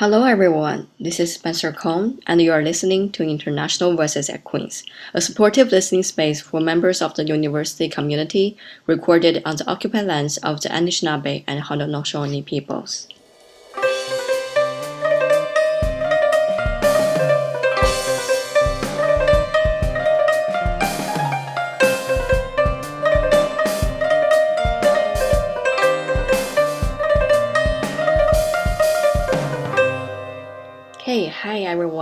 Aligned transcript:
Hello, 0.00 0.24
everyone. 0.24 0.86
This 0.98 1.20
is 1.20 1.34
Spencer 1.34 1.72
Cohn, 1.72 2.20
and 2.26 2.40
you 2.40 2.54
are 2.54 2.62
listening 2.62 3.12
to 3.12 3.22
International 3.22 3.94
Voices 3.94 4.30
at 4.30 4.44
Queen's, 4.44 4.82
a 5.12 5.20
supportive 5.20 5.70
listening 5.70 6.04
space 6.04 6.40
for 6.40 6.58
members 6.58 7.02
of 7.02 7.16
the 7.16 7.26
university 7.26 7.86
community 7.86 8.56
recorded 8.86 9.42
on 9.44 9.56
the 9.56 9.70
occupied 9.70 10.06
lands 10.06 10.38
of 10.38 10.62
the 10.62 10.70
Anishinaabe 10.70 11.44
and 11.46 11.64
Haudenosaunee 11.64 12.46
peoples. 12.46 13.08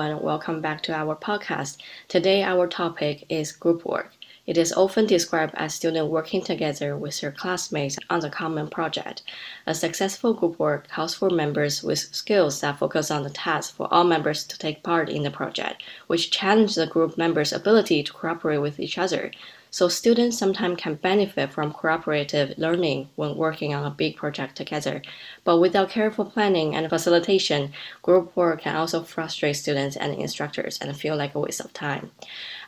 Everyone. 0.09 0.25
Welcome 0.25 0.61
back 0.63 0.83
to 0.85 0.95
our 0.95 1.15
podcast. 1.15 1.77
Today 2.09 2.43
our 2.43 2.67
topic 2.67 3.27
is 3.29 3.53
group 3.53 3.85
work. 3.85 4.13
It 4.47 4.57
is 4.57 4.73
often 4.73 5.05
described 5.05 5.55
as 5.57 5.75
students 5.75 6.09
working 6.09 6.43
together 6.43 6.97
with 6.97 7.21
their 7.21 7.31
classmates 7.31 7.99
on 8.09 8.25
a 8.25 8.31
common 8.31 8.69
project. 8.69 9.23
A 9.67 9.75
successful 9.75 10.33
group 10.33 10.59
work 10.59 10.89
calls 10.89 11.15
for 11.15 11.29
members 11.29 11.83
with 11.83 11.99
skills 11.99 12.63
that 12.63 12.79
focus 12.79 13.11
on 13.11 13.23
the 13.23 13.29
task 13.29 13.75
for 13.75 13.93
all 13.93 14.05
members 14.05 14.47
to 14.47 14.59
take 14.59 14.83
part 14.83 15.11
in 15.11 15.25
the 15.25 15.31
project, 15.31 15.83
which 16.07 16.31
challenge 16.31 16.75
the 16.75 16.87
group 16.87 17.19
members' 17.19 17.53
ability 17.53 18.03
to 18.03 18.13
cooperate 18.15 18.59
with 18.59 18.81
each 18.81 18.97
other, 18.97 19.31
so 19.71 19.89
students 19.89 20.39
sometimes 20.39 20.81
can 20.81 20.95
benefit 20.95 21.53
from 21.53 21.73
cooperative 21.73 22.55
learning 22.59 23.09
when 23.17 23.37
working 23.37 23.75
on 23.75 23.85
a 23.85 23.91
big 23.91 24.17
project 24.17 24.57
together. 24.57 25.03
But 25.45 25.59
without 25.59 25.91
careful 25.91 26.25
planning 26.25 26.75
and 26.75 26.89
facilitation, 26.89 27.73
group 28.03 28.35
work 28.37 28.63
can 28.63 28.77
also 28.77 29.03
frustrate 29.03 29.57
students 29.57 29.97
and 29.97 30.15
instructors 30.15 30.79
and 30.81 30.97
feel 30.97 31.17
like 31.17 31.35
a 31.35 31.41
waste 31.41 31.61
of 31.61 31.73
time. 31.73 32.11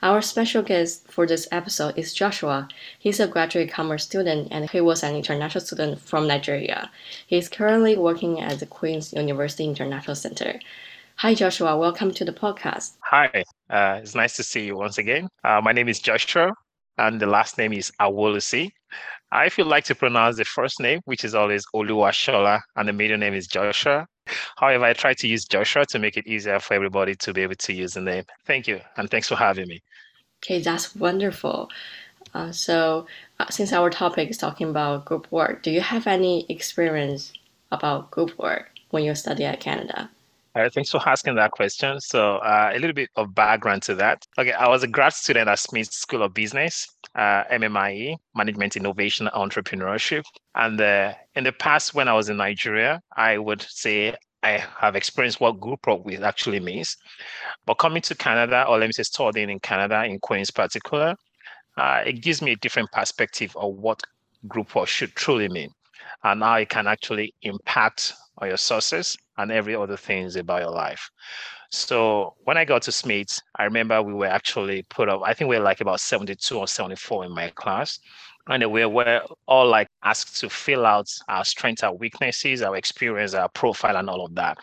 Our 0.02 0.22
special 0.22 0.62
guest 0.62 1.10
for 1.10 1.26
this 1.26 1.48
episode 1.52 1.96
is 1.96 2.14
Joshua. 2.14 2.68
He's 2.98 3.20
a 3.20 3.26
graduate 3.26 3.70
commerce 3.70 4.04
student 4.04 4.48
and 4.50 4.68
he 4.70 4.80
was 4.80 5.02
an 5.02 5.16
international 5.16 5.64
student 5.64 6.00
from 6.00 6.26
Nigeria. 6.26 6.90
He 7.26 7.36
is 7.36 7.48
currently 7.48 7.96
working 7.96 8.40
at 8.40 8.60
the 8.60 8.66
Queen's 8.66 9.12
University 9.12 9.64
International 9.64 10.16
Center. 10.16 10.60
Hi, 11.16 11.34
Joshua. 11.34 11.76
Welcome 11.76 12.12
to 12.12 12.24
the 12.24 12.32
podcast. 12.32 12.96
Hi, 13.04 13.44
uh, 13.68 14.00
it's 14.02 14.14
nice 14.14 14.36
to 14.36 14.42
see 14.42 14.64
you 14.64 14.76
once 14.76 14.96
again. 14.96 15.28
Uh, 15.44 15.60
my 15.62 15.72
name 15.72 15.88
is 15.88 15.98
Joshua 15.98 16.52
and 17.00 17.20
the 17.20 17.26
last 17.26 17.58
name 17.58 17.72
is 17.72 17.90
Awolusi. 18.00 18.70
If 19.32 19.58
you 19.58 19.64
like 19.64 19.84
to 19.84 19.94
pronounce 19.94 20.36
the 20.36 20.44
first 20.44 20.80
name, 20.80 21.00
which 21.04 21.24
is 21.24 21.34
always 21.34 21.64
Oluwashola, 21.74 22.60
and 22.76 22.88
the 22.88 22.92
middle 22.92 23.16
name 23.16 23.34
is 23.34 23.46
Joshua. 23.46 24.06
However, 24.58 24.84
I 24.84 24.92
try 24.92 25.14
to 25.14 25.28
use 25.28 25.44
Joshua 25.44 25.86
to 25.86 25.98
make 25.98 26.16
it 26.16 26.26
easier 26.26 26.58
for 26.60 26.74
everybody 26.74 27.14
to 27.16 27.32
be 27.32 27.42
able 27.42 27.54
to 27.54 27.72
use 27.72 27.94
the 27.94 28.00
name. 28.00 28.24
Thank 28.46 28.66
you, 28.68 28.80
and 28.96 29.08
thanks 29.10 29.28
for 29.28 29.36
having 29.36 29.68
me. 29.68 29.80
Okay, 30.42 30.60
that's 30.60 30.94
wonderful. 30.96 31.70
Uh, 32.34 32.52
so, 32.52 33.06
uh, 33.38 33.48
since 33.50 33.72
our 33.72 33.90
topic 33.90 34.30
is 34.30 34.38
talking 34.38 34.70
about 34.70 35.04
group 35.04 35.26
work, 35.30 35.62
do 35.62 35.70
you 35.70 35.80
have 35.80 36.06
any 36.06 36.46
experience 36.48 37.32
about 37.72 38.10
group 38.10 38.38
work 38.38 38.70
when 38.90 39.04
you 39.04 39.14
study 39.14 39.44
at 39.44 39.60
Canada? 39.60 40.10
Thanks 40.54 40.90
for 40.90 41.00
asking 41.08 41.36
that 41.36 41.52
question. 41.52 42.00
So, 42.00 42.36
uh, 42.38 42.72
a 42.74 42.78
little 42.78 42.92
bit 42.92 43.08
of 43.14 43.34
background 43.34 43.82
to 43.82 43.94
that. 43.96 44.26
Okay, 44.36 44.52
I 44.52 44.68
was 44.68 44.82
a 44.82 44.88
grad 44.88 45.12
student 45.12 45.48
at 45.48 45.60
Smith 45.60 45.92
School 45.92 46.24
of 46.24 46.34
Business, 46.34 46.88
uh, 47.14 47.44
MMIE, 47.52 48.16
Management 48.34 48.76
Innovation 48.76 49.28
Entrepreneurship. 49.32 50.24
And 50.56 50.80
uh, 50.80 51.14
in 51.36 51.44
the 51.44 51.52
past, 51.52 51.94
when 51.94 52.08
I 52.08 52.14
was 52.14 52.28
in 52.28 52.36
Nigeria, 52.36 53.00
I 53.16 53.38
would 53.38 53.62
say 53.62 54.16
I 54.42 54.64
have 54.80 54.96
experienced 54.96 55.40
what 55.40 55.60
group 55.60 55.86
work 55.86 56.02
actually 56.20 56.58
means. 56.58 56.96
But 57.64 57.74
coming 57.74 58.02
to 58.02 58.16
Canada, 58.16 58.64
or 58.66 58.78
let 58.78 58.88
me 58.88 58.92
say 58.92 59.04
studying 59.04 59.50
in 59.50 59.60
Canada, 59.60 60.04
in 60.04 60.18
Queens 60.18 60.50
particular, 60.50 61.14
uh, 61.76 62.02
it 62.04 62.22
gives 62.22 62.42
me 62.42 62.52
a 62.52 62.56
different 62.56 62.90
perspective 62.90 63.56
of 63.56 63.74
what 63.74 64.02
group 64.48 64.74
work 64.74 64.88
should 64.88 65.14
truly 65.14 65.48
mean 65.48 65.70
and 66.24 66.42
how 66.42 66.54
it 66.54 66.68
can 66.68 66.88
actually 66.88 67.32
impact 67.42 68.14
on 68.38 68.48
your 68.48 68.56
sources 68.56 69.16
and 69.42 69.52
every 69.52 69.74
other 69.74 69.96
things 69.96 70.36
about 70.36 70.62
your 70.62 70.70
life. 70.70 71.10
So 71.70 72.34
when 72.44 72.56
I 72.56 72.64
got 72.64 72.82
to 72.82 72.92
Smith, 72.92 73.40
I 73.56 73.64
remember 73.64 74.02
we 74.02 74.12
were 74.12 74.26
actually 74.26 74.82
put 74.84 75.08
up, 75.08 75.22
I 75.24 75.34
think 75.34 75.48
we 75.48 75.56
were 75.56 75.64
like 75.64 75.80
about 75.80 76.00
72 76.00 76.58
or 76.58 76.66
74 76.66 77.26
in 77.26 77.32
my 77.32 77.50
class. 77.50 77.98
And 78.48 78.72
we 78.72 78.84
were 78.84 79.22
all 79.46 79.68
like 79.68 79.86
asked 80.02 80.40
to 80.40 80.50
fill 80.50 80.84
out 80.84 81.08
our 81.28 81.44
strengths, 81.44 81.84
our 81.84 81.94
weaknesses, 81.94 82.62
our 82.62 82.76
experience, 82.76 83.34
our 83.34 83.48
profile, 83.50 83.96
and 83.96 84.10
all 84.10 84.24
of 84.24 84.34
that. 84.34 84.58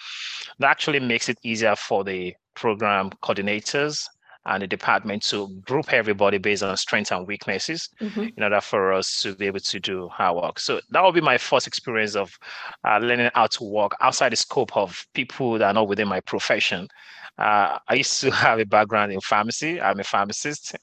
That 0.60 0.72
actually 0.72 1.00
makes 1.00 1.30
it 1.30 1.38
easier 1.44 1.76
for 1.76 2.04
the 2.04 2.36
program 2.56 3.12
coordinators 3.24 4.04
and 4.48 4.64
the 4.64 4.68
department 4.68 5.22
to 5.24 5.50
group 5.66 5.94
everybody 5.94 6.38
based 6.38 6.64
on 6.64 6.76
strengths 6.78 7.12
and 7.12 7.28
weaknesses 7.28 7.90
mm-hmm. 8.02 8.28
in 8.36 8.44
order 8.44 8.62
for 8.62 8.94
us 8.94 9.22
to 9.22 9.36
be 9.36 9.46
able 9.46 9.60
to 9.60 9.80
do 9.80 10.10
our 10.18 10.42
work. 10.42 10.60
So 10.60 10.82
that 10.90 11.04
will 11.04 11.12
be 11.12 11.22
my 11.22 11.38
first 11.38 11.68
experience 11.68 12.16
of 12.16 12.38
uh, 12.88 12.98
learning 12.98 13.30
how 13.36 13.48
to 13.48 13.64
work 13.64 13.92
outside 14.02 14.32
the 14.32 14.38
scope 14.38 14.76
of 14.76 15.06
people 15.14 15.58
that 15.60 15.66
are 15.66 15.74
not 15.74 15.88
within 15.88 16.08
my 16.08 16.22
profession. 16.22 16.88
Uh, 17.38 17.78
I 17.88 17.96
used 17.96 18.22
to 18.22 18.32
have 18.46 18.60
a 18.60 18.66
background 18.66 19.12
in 19.12 19.22
pharmacy. 19.22 19.82
I'm 19.82 20.00
a 20.00 20.04
pharmacist. 20.04 20.76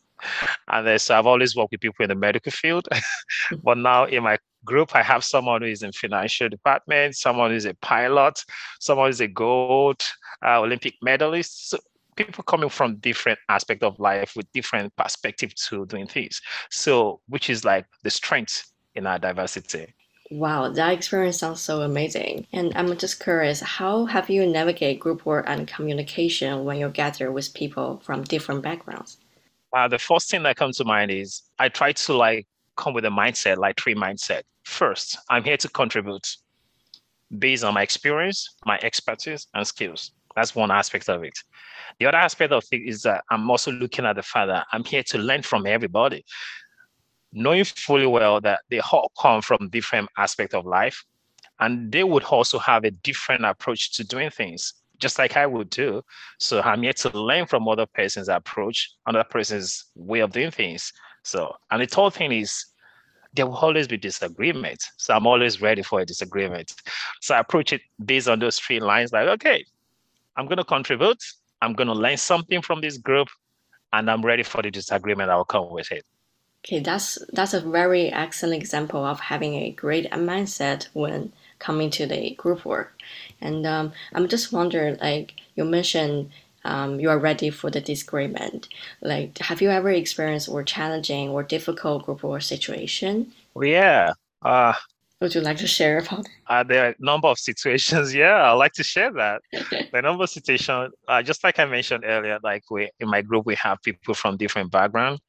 And 0.68 0.86
uh, 0.86 0.98
so 0.98 1.18
I've 1.18 1.26
always 1.26 1.56
worked 1.56 1.72
with 1.72 1.80
people 1.80 2.04
in 2.04 2.10
the 2.10 2.14
medical 2.14 2.52
field. 2.52 2.86
but 3.62 3.78
now 3.78 4.04
in 4.04 4.22
my 4.22 4.38
group, 4.64 4.94
I 4.94 5.02
have 5.02 5.24
someone 5.24 5.62
who 5.62 5.68
is 5.68 5.82
in 5.82 5.92
financial 5.92 6.48
department, 6.48 7.16
someone 7.16 7.50
who 7.50 7.56
is 7.56 7.66
a 7.66 7.74
pilot, 7.74 8.42
someone 8.80 9.06
who 9.06 9.10
is 9.10 9.20
a 9.20 9.28
gold 9.28 10.02
uh, 10.44 10.60
Olympic 10.60 10.94
medalist. 11.02 11.70
So 11.70 11.78
people 12.16 12.44
coming 12.44 12.68
from 12.68 12.96
different 12.96 13.38
aspect 13.48 13.82
of 13.82 13.98
life 13.98 14.34
with 14.36 14.50
different 14.52 14.94
perspective 14.96 15.54
to 15.68 15.86
doing 15.86 16.06
things. 16.06 16.40
So, 16.70 17.20
which 17.28 17.50
is 17.50 17.64
like 17.64 17.86
the 18.02 18.10
strength 18.10 18.72
in 18.94 19.06
our 19.06 19.18
diversity. 19.18 19.94
Wow, 20.30 20.70
that 20.70 20.92
experience 20.92 21.38
sounds 21.38 21.60
so 21.60 21.82
amazing. 21.82 22.46
And 22.52 22.72
I'm 22.74 22.96
just 22.96 23.20
curious, 23.20 23.60
how 23.60 24.06
have 24.06 24.30
you 24.30 24.46
navigate 24.46 24.98
group 24.98 25.26
work 25.26 25.44
and 25.48 25.68
communication 25.68 26.64
when 26.64 26.78
you 26.78 26.88
gather 26.88 27.30
with 27.30 27.52
people 27.54 28.00
from 28.04 28.24
different 28.24 28.62
backgrounds? 28.62 29.18
Uh, 29.72 29.88
the 29.88 29.98
first 29.98 30.30
thing 30.30 30.42
that 30.44 30.56
comes 30.56 30.78
to 30.78 30.84
mind 30.84 31.10
is 31.10 31.42
I 31.58 31.68
try 31.68 31.92
to 31.92 32.14
like 32.14 32.46
come 32.76 32.94
with 32.94 33.04
a 33.04 33.08
mindset, 33.08 33.58
like 33.58 33.78
three 33.78 33.94
mindset. 33.94 34.42
First, 34.64 35.18
I'm 35.28 35.44
here 35.44 35.56
to 35.58 35.68
contribute 35.68 36.26
based 37.38 37.64
on 37.64 37.74
my 37.74 37.82
experience, 37.82 38.56
my 38.64 38.78
expertise, 38.82 39.46
and 39.54 39.66
skills. 39.66 40.12
That's 40.36 40.54
one 40.54 40.70
aspect 40.70 41.08
of 41.08 41.22
it. 41.22 41.38
The 41.98 42.06
other 42.06 42.18
aspect 42.18 42.52
of 42.52 42.64
it 42.72 42.82
is 42.82 43.02
that 43.02 43.24
I'm 43.30 43.50
also 43.50 43.70
looking 43.70 44.04
at 44.04 44.16
the 44.16 44.22
fact 44.22 44.48
that 44.48 44.66
I'm 44.72 44.84
here 44.84 45.02
to 45.04 45.18
learn 45.18 45.42
from 45.42 45.66
everybody, 45.66 46.24
knowing 47.32 47.64
fully 47.64 48.06
well 48.06 48.40
that 48.40 48.60
they 48.70 48.80
all 48.80 49.12
come 49.20 49.42
from 49.42 49.68
different 49.70 50.08
aspects 50.18 50.54
of 50.54 50.66
life, 50.66 51.04
and 51.60 51.92
they 51.92 52.04
would 52.04 52.24
also 52.24 52.58
have 52.58 52.84
a 52.84 52.90
different 52.90 53.44
approach 53.44 53.92
to 53.92 54.04
doing 54.04 54.30
things, 54.30 54.74
just 54.98 55.18
like 55.18 55.36
I 55.36 55.46
would 55.46 55.70
do. 55.70 56.02
So 56.38 56.60
I'm 56.62 56.82
here 56.82 56.92
to 56.94 57.18
learn 57.18 57.46
from 57.46 57.68
other 57.68 57.86
person's 57.86 58.28
approach, 58.28 58.90
another 59.06 59.28
person's 59.28 59.84
way 59.94 60.20
of 60.20 60.32
doing 60.32 60.50
things. 60.50 60.92
So, 61.22 61.54
and 61.70 61.80
the 61.80 61.86
third 61.86 62.12
thing 62.12 62.32
is 62.32 62.66
there 63.34 63.46
will 63.46 63.56
always 63.56 63.88
be 63.88 63.96
disagreement. 63.96 64.82
So 64.96 65.14
I'm 65.14 65.26
always 65.26 65.60
ready 65.60 65.82
for 65.82 66.00
a 66.00 66.06
disagreement. 66.06 66.72
So 67.20 67.34
I 67.34 67.40
approach 67.40 67.72
it 67.72 67.80
based 68.04 68.28
on 68.28 68.38
those 68.38 68.58
three 68.58 68.80
lines 68.80 69.12
like, 69.12 69.26
okay, 69.28 69.64
I'm 70.36 70.46
going 70.46 70.58
to 70.58 70.64
contribute. 70.64 71.22
I'm 71.62 71.74
going 71.74 71.88
to 71.88 71.94
learn 71.94 72.16
something 72.16 72.60
from 72.62 72.80
this 72.80 72.98
group, 72.98 73.28
and 73.92 74.10
I'm 74.10 74.24
ready 74.24 74.42
for 74.42 74.62
the 74.62 74.70
disagreement 74.70 75.28
that 75.28 75.36
will 75.36 75.44
come 75.44 75.70
with 75.70 75.90
it. 75.92 76.04
Okay, 76.64 76.80
that's 76.80 77.18
that's 77.32 77.52
a 77.52 77.60
very 77.60 78.10
excellent 78.10 78.60
example 78.60 79.04
of 79.04 79.20
having 79.20 79.54
a 79.54 79.70
great 79.70 80.10
mindset 80.10 80.88
when 80.94 81.32
coming 81.58 81.90
to 81.90 82.06
the 82.06 82.34
group 82.36 82.64
work. 82.64 82.98
And 83.40 83.66
um, 83.66 83.92
I'm 84.14 84.28
just 84.28 84.52
wondering, 84.52 84.96
like 85.00 85.34
you 85.56 85.64
mentioned, 85.64 86.30
um, 86.64 86.98
you 87.00 87.10
are 87.10 87.18
ready 87.18 87.50
for 87.50 87.70
the 87.70 87.80
disagreement. 87.80 88.68
Like, 89.02 89.38
have 89.38 89.60
you 89.60 89.70
ever 89.70 89.90
experienced 89.90 90.48
or 90.48 90.62
challenging 90.62 91.28
or 91.28 91.42
difficult 91.42 92.06
group 92.06 92.22
work 92.22 92.42
situation? 92.42 93.32
Well, 93.52 93.68
yeah. 93.68 94.12
Uh, 94.42 94.72
would 95.24 95.34
you 95.34 95.40
like 95.40 95.56
to 95.56 95.66
share 95.66 95.98
about 95.98 96.20
it? 96.20 96.28
Uh, 96.46 96.62
there 96.62 96.84
are 96.84 96.90
a 96.90 96.94
number 96.98 97.28
of 97.28 97.38
situations. 97.38 98.14
Yeah, 98.22 98.36
I'd 98.50 98.62
like 98.64 98.74
to 98.74 98.84
share 98.84 99.10
that. 99.12 99.40
the 99.92 100.02
number 100.02 100.24
of 100.24 100.30
situations, 100.30 100.92
uh, 101.08 101.22
just 101.22 101.42
like 101.42 101.58
I 101.58 101.64
mentioned 101.64 102.04
earlier, 102.06 102.38
like 102.42 102.64
we 102.70 102.90
in 103.00 103.08
my 103.08 103.22
group, 103.22 103.46
we 103.46 103.54
have 103.56 103.78
people 103.82 104.14
from 104.14 104.36
different 104.36 104.70
backgrounds. 104.70 105.20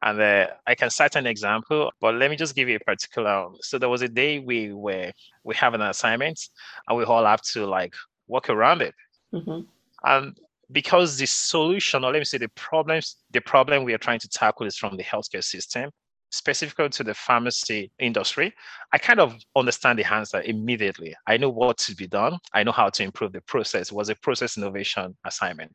And 0.00 0.20
uh, 0.20 0.46
I 0.66 0.74
can 0.74 0.90
cite 0.90 1.16
an 1.16 1.26
example, 1.26 1.92
but 2.00 2.14
let 2.14 2.30
me 2.30 2.36
just 2.36 2.54
give 2.54 2.68
you 2.70 2.76
a 2.76 2.84
particular. 2.90 3.48
So 3.60 3.78
there 3.78 3.88
was 3.88 4.02
a 4.02 4.08
day 4.08 4.38
we 4.38 4.72
were 4.72 5.12
we 5.48 5.54
have 5.56 5.74
an 5.74 5.82
assignment, 5.82 6.38
and 6.86 6.96
we 6.98 7.04
all 7.04 7.24
have 7.32 7.42
to 7.54 7.66
like 7.66 7.94
work 8.26 8.48
around 8.48 8.80
it. 8.88 8.94
Mm-hmm. 9.34 9.60
And 10.04 10.38
because 10.72 11.18
the 11.18 11.26
solution, 11.26 12.04
or 12.04 12.12
let 12.12 12.18
me 12.18 12.24
say 12.24 12.38
the 12.38 12.54
problems, 12.68 13.16
the 13.30 13.40
problem 13.40 13.84
we 13.84 13.94
are 13.94 14.04
trying 14.06 14.22
to 14.24 14.28
tackle 14.28 14.66
is 14.66 14.76
from 14.76 14.96
the 14.96 15.04
healthcare 15.04 15.44
system. 15.44 15.90
Specifically 16.34 16.88
to 16.88 17.04
the 17.04 17.14
pharmacy 17.14 17.90
industry, 17.98 18.52
I 18.92 18.98
kind 18.98 19.20
of 19.20 19.36
understand 19.54 19.98
the 19.98 20.12
answer 20.12 20.42
immediately. 20.42 21.14
I 21.26 21.36
know 21.36 21.50
what 21.50 21.78
to 21.78 21.94
be 21.94 22.06
done. 22.06 22.38
I 22.52 22.64
know 22.64 22.72
how 22.72 22.90
to 22.90 23.02
improve 23.02 23.32
the 23.32 23.40
process. 23.42 23.90
It 23.90 23.94
was 23.94 24.08
a 24.08 24.14
process 24.16 24.56
innovation 24.56 25.16
assignment. 25.24 25.72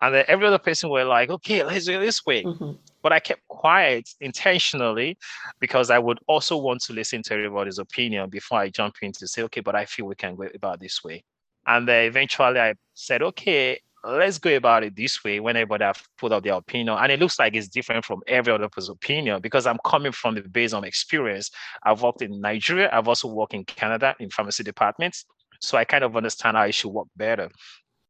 And 0.00 0.12
then 0.12 0.24
every 0.26 0.48
other 0.48 0.58
person 0.58 0.90
were 0.90 1.04
like, 1.04 1.30
okay, 1.30 1.62
let's 1.62 1.84
do 1.84 2.00
it 2.00 2.00
this 2.00 2.26
way. 2.26 2.42
Mm-hmm. 2.42 2.72
But 3.02 3.12
I 3.12 3.20
kept 3.20 3.46
quiet 3.46 4.08
intentionally 4.20 5.16
because 5.60 5.90
I 5.90 6.00
would 6.00 6.18
also 6.26 6.56
want 6.56 6.82
to 6.82 6.92
listen 6.92 7.22
to 7.22 7.34
everybody's 7.34 7.78
opinion 7.78 8.28
before 8.28 8.58
I 8.58 8.68
jump 8.68 8.96
in 9.00 9.12
to 9.12 9.28
say, 9.28 9.42
okay, 9.44 9.60
but 9.60 9.76
I 9.76 9.84
feel 9.84 10.06
we 10.06 10.16
can 10.16 10.34
go 10.34 10.48
about 10.52 10.80
this 10.80 11.04
way. 11.04 11.22
And 11.68 11.86
then 11.86 12.06
eventually 12.06 12.58
I 12.58 12.74
said, 12.94 13.22
okay, 13.22 13.80
let's 14.04 14.38
go 14.38 14.56
about 14.56 14.82
it 14.82 14.96
this 14.96 15.22
way 15.22 15.38
when 15.40 15.56
everybody 15.56 15.84
have 15.84 16.02
put 16.18 16.32
out 16.32 16.42
their 16.42 16.54
opinion. 16.54 16.96
And 16.98 17.12
it 17.12 17.20
looks 17.20 17.38
like 17.38 17.54
it's 17.54 17.68
different 17.68 18.04
from 18.04 18.20
every 18.26 18.52
other 18.52 18.68
person's 18.68 18.96
opinion 18.96 19.40
because 19.40 19.66
I'm 19.66 19.78
coming 19.84 20.12
from 20.12 20.34
the 20.34 20.42
base 20.42 20.72
of 20.72 20.84
experience. 20.84 21.50
I've 21.84 22.02
worked 22.02 22.22
in 22.22 22.40
Nigeria. 22.40 22.90
I've 22.92 23.08
also 23.08 23.28
worked 23.28 23.54
in 23.54 23.64
Canada 23.64 24.14
in 24.18 24.30
pharmacy 24.30 24.64
departments. 24.64 25.24
So 25.60 25.78
I 25.78 25.84
kind 25.84 26.02
of 26.02 26.16
understand 26.16 26.56
how 26.56 26.64
it 26.64 26.74
should 26.74 26.90
work 26.90 27.06
better. 27.16 27.48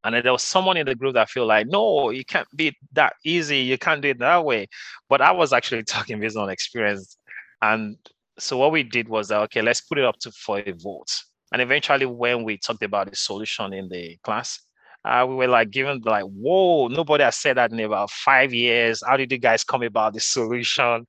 And 0.05 0.15
there 0.25 0.33
was 0.33 0.43
someone 0.43 0.77
in 0.77 0.87
the 0.87 0.95
group 0.95 1.15
that 1.15 1.31
feel 1.31 1.47
like, 1.47 1.69
no, 1.69 2.11
you 2.11 2.25
can't 2.25 2.49
be 2.57 2.75
that 2.93 3.13
easy. 3.25 3.59
You 3.59 3.79
can't 3.79 4.03
do 4.03 4.09
it 4.09 4.19
that 4.19 4.45
way. 4.45 4.69
But 5.09 5.21
I 5.21 5.31
was 5.31 5.53
actually 5.53 5.83
talking 5.85 6.19
based 6.19 6.37
on 6.37 6.49
experience. 6.49 7.17
And 7.61 7.97
so 8.39 8.57
what 8.59 8.73
we 8.73 8.83
did 8.83 9.09
was, 9.09 9.31
okay, 9.31 9.63
let's 9.63 9.83
put 9.83 9.99
it 9.99 10.05
up 10.05 10.19
to 10.21 10.33
for 10.33 10.59
a 10.59 10.73
vote. 10.73 11.15
And 11.53 11.61
eventually, 11.61 12.07
when 12.07 12.45
we 12.45 12.57
talked 12.57 12.83
about 12.83 13.11
the 13.11 13.17
solution 13.17 13.75
in 13.75 13.89
the 13.91 14.17
class, 14.25 14.59
uh, 15.05 15.27
we 15.29 15.35
were 15.35 15.49
like 15.49 15.71
given 15.71 16.01
like, 16.05 16.25
whoa, 16.25 16.89
nobody 16.89 17.25
has 17.25 17.37
said 17.37 17.57
that 17.57 17.73
in 17.73 17.81
about 17.81 18.11
five 18.11 18.53
years. 18.53 19.03
How 19.05 19.17
did 19.17 19.33
you 19.33 19.39
guys 19.39 19.65
come 19.65 19.83
about 19.83 20.15
the 20.15 20.21
solution? 20.21 21.07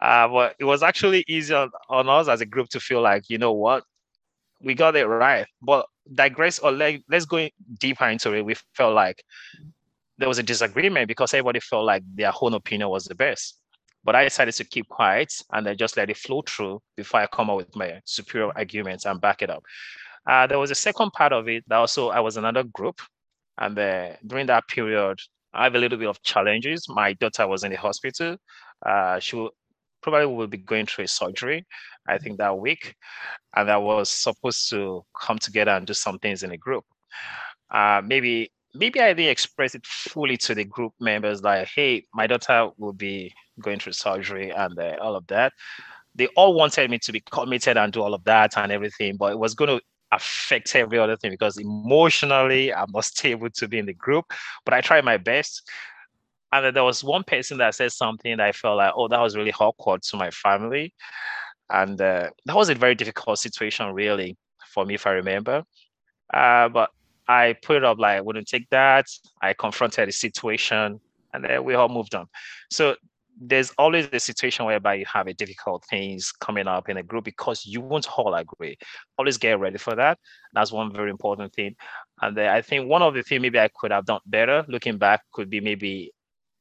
Uh, 0.00 0.28
but 0.28 0.54
it 0.58 0.64
was 0.64 0.82
actually 0.82 1.24
easy 1.26 1.54
on, 1.54 1.70
on 1.88 2.08
us 2.08 2.28
as 2.28 2.40
a 2.40 2.46
group 2.46 2.68
to 2.68 2.80
feel 2.80 3.00
like, 3.00 3.28
you 3.28 3.38
know 3.38 3.52
what, 3.52 3.82
we 4.60 4.74
got 4.74 4.94
it 4.96 5.06
right. 5.06 5.46
But 5.62 5.86
digress 6.14 6.58
or 6.58 6.70
let, 6.70 7.00
let's 7.08 7.24
go 7.24 7.48
deeper 7.78 8.06
into 8.06 8.34
it. 8.34 8.44
We 8.44 8.54
felt 8.74 8.94
like 8.94 9.22
there 10.18 10.28
was 10.28 10.38
a 10.38 10.42
disagreement 10.42 11.08
because 11.08 11.32
everybody 11.32 11.60
felt 11.60 11.84
like 11.84 12.02
their 12.14 12.32
own 12.40 12.54
opinion 12.54 12.90
was 12.90 13.04
the 13.04 13.14
best. 13.14 13.58
But 14.04 14.16
I 14.16 14.24
decided 14.24 14.54
to 14.54 14.64
keep 14.64 14.88
quiet 14.88 15.32
and 15.52 15.66
then 15.66 15.76
just 15.76 15.96
let 15.96 16.10
it 16.10 16.16
flow 16.16 16.42
through 16.42 16.80
before 16.96 17.20
I 17.20 17.26
come 17.26 17.50
up 17.50 17.56
with 17.56 17.74
my 17.74 18.00
superior 18.04 18.52
arguments 18.56 19.04
and 19.06 19.20
back 19.20 19.42
it 19.42 19.50
up. 19.50 19.64
Uh, 20.28 20.46
there 20.46 20.58
was 20.58 20.70
a 20.70 20.74
second 20.74 21.10
part 21.12 21.32
of 21.32 21.48
it 21.48 21.64
that 21.68 21.76
also 21.76 22.10
I 22.10 22.20
was 22.20 22.36
another 22.36 22.62
group. 22.62 23.00
And 23.56 23.76
uh, 23.78 24.10
during 24.26 24.46
that 24.46 24.68
period, 24.68 25.18
I 25.54 25.64
have 25.64 25.74
a 25.74 25.78
little 25.78 25.98
bit 25.98 26.08
of 26.08 26.22
challenges. 26.22 26.86
My 26.88 27.14
daughter 27.14 27.48
was 27.48 27.64
in 27.64 27.70
the 27.70 27.78
hospital. 27.78 28.36
Uh, 28.84 29.18
she 29.18 29.36
will, 29.36 29.50
probably 30.02 30.26
will 30.26 30.46
be 30.46 30.58
going 30.58 30.86
through 30.86 31.04
a 31.04 31.08
surgery, 31.08 31.66
I 32.06 32.18
think 32.18 32.38
that 32.38 32.56
week. 32.56 32.94
And 33.56 33.70
I 33.70 33.78
was 33.78 34.10
supposed 34.10 34.68
to 34.70 35.02
come 35.18 35.38
together 35.38 35.72
and 35.72 35.86
do 35.86 35.94
some 35.94 36.18
things 36.18 36.42
in 36.42 36.52
a 36.52 36.56
group. 36.56 36.84
Uh, 37.70 38.02
maybe 38.04 38.52
maybe 38.74 39.00
I 39.00 39.12
didn't 39.12 39.30
express 39.30 39.74
it 39.74 39.86
fully 39.86 40.36
to 40.38 40.54
the 40.54 40.64
group 40.64 40.92
members 41.00 41.42
like, 41.42 41.68
hey, 41.74 42.04
my 42.14 42.26
daughter 42.26 42.70
will 42.76 42.92
be 42.92 43.32
going 43.60 43.78
through 43.78 43.94
surgery 43.94 44.50
and 44.50 44.78
uh, 44.78 44.96
all 45.00 45.16
of 45.16 45.26
that. 45.28 45.52
They 46.14 46.26
all 46.28 46.54
wanted 46.54 46.90
me 46.90 46.98
to 47.00 47.12
be 47.12 47.22
committed 47.30 47.76
and 47.76 47.92
do 47.92 48.02
all 48.02 48.14
of 48.14 48.24
that 48.24 48.56
and 48.58 48.70
everything, 48.70 49.16
but 49.16 49.32
it 49.32 49.38
was 49.38 49.54
going 49.54 49.78
to 49.78 49.80
affect 50.12 50.74
every 50.74 50.98
other 50.98 51.16
thing 51.16 51.30
because 51.30 51.58
emotionally 51.58 52.72
I'm 52.72 52.90
not 52.92 53.04
stable 53.04 53.50
to 53.54 53.68
be 53.68 53.78
in 53.78 53.86
the 53.86 53.94
group. 53.94 54.32
But 54.64 54.74
I 54.74 54.80
tried 54.80 55.04
my 55.04 55.16
best. 55.16 55.68
And 56.50 56.74
there 56.74 56.84
was 56.84 57.04
one 57.04 57.24
person 57.24 57.58
that 57.58 57.74
said 57.74 57.92
something 57.92 58.38
that 58.38 58.46
I 58.46 58.52
felt 58.52 58.78
like, 58.78 58.92
oh, 58.96 59.08
that 59.08 59.20
was 59.20 59.36
really 59.36 59.52
awkward 59.60 60.02
to 60.04 60.16
my 60.16 60.30
family. 60.30 60.94
And 61.70 62.00
uh, 62.00 62.30
that 62.46 62.56
was 62.56 62.70
a 62.70 62.74
very 62.74 62.94
difficult 62.94 63.38
situation, 63.38 63.92
really, 63.92 64.38
for 64.66 64.86
me, 64.86 64.94
if 64.94 65.06
I 65.06 65.10
remember. 65.10 65.64
Uh, 66.32 66.70
but 66.70 66.90
I 67.28 67.54
put 67.62 67.76
it 67.76 67.84
up 67.84 67.98
like 67.98 68.16
I 68.16 68.20
wouldn't 68.22 68.48
take 68.48 68.68
that. 68.70 69.06
I 69.42 69.52
confronted 69.52 70.08
the 70.08 70.12
situation 70.12 71.00
and 71.34 71.44
then 71.44 71.64
we 71.64 71.74
all 71.74 71.88
moved 71.88 72.14
on. 72.14 72.26
So 72.70 72.96
there's 73.40 73.70
always 73.78 74.08
a 74.12 74.20
situation 74.20 74.66
whereby 74.66 74.94
you 74.94 75.04
have 75.06 75.28
a 75.28 75.34
difficult 75.34 75.84
things 75.84 76.32
coming 76.32 76.66
up 76.66 76.88
in 76.88 76.96
a 76.96 77.02
group 77.02 77.24
because 77.24 77.64
you 77.64 77.80
won't 77.80 78.08
all 78.18 78.34
agree. 78.34 78.76
Always 79.16 79.38
get 79.38 79.60
ready 79.60 79.78
for 79.78 79.94
that. 79.94 80.18
That's 80.52 80.72
one 80.72 80.92
very 80.92 81.10
important 81.10 81.54
thing. 81.54 81.76
And 82.20 82.36
then 82.36 82.48
I 82.48 82.62
think 82.62 82.88
one 82.88 83.02
of 83.02 83.14
the 83.14 83.22
things 83.22 83.42
maybe 83.42 83.60
I 83.60 83.68
could 83.74 83.92
have 83.92 84.06
done 84.06 84.20
better 84.26 84.64
looking 84.68 84.98
back 84.98 85.22
could 85.32 85.48
be 85.48 85.60
maybe 85.60 86.12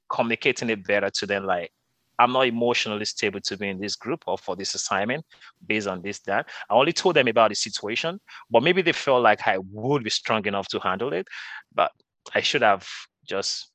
communicating 0.10 0.70
it 0.70 0.86
better 0.86 1.10
to 1.10 1.26
them 1.26 1.46
like 1.46 1.72
I'm 2.20 2.32
not 2.32 2.48
emotionally 2.48 3.06
stable 3.06 3.40
to 3.42 3.58
be 3.58 3.70
in 3.70 3.80
this 3.80 3.96
group 3.96 4.24
or 4.26 4.38
for 4.38 4.56
this 4.56 4.74
assignment 4.74 5.24
based 5.66 5.88
on 5.88 6.02
this, 6.02 6.20
that. 6.22 6.48
I 6.70 6.74
only 6.74 6.94
told 6.94 7.16
them 7.16 7.28
about 7.28 7.50
the 7.50 7.56
situation, 7.56 8.20
but 8.50 8.64
maybe 8.64 8.82
they 8.82 8.92
felt 8.92 9.22
like 9.22 9.48
I 9.48 9.60
would 9.72 10.04
be 10.04 10.10
strong 10.10 10.46
enough 10.48 10.68
to 10.70 10.80
handle 10.80 11.14
it. 11.14 11.28
But 11.76 11.92
I 12.34 12.42
should 12.42 12.64
have 12.64 12.88
just 13.28 13.72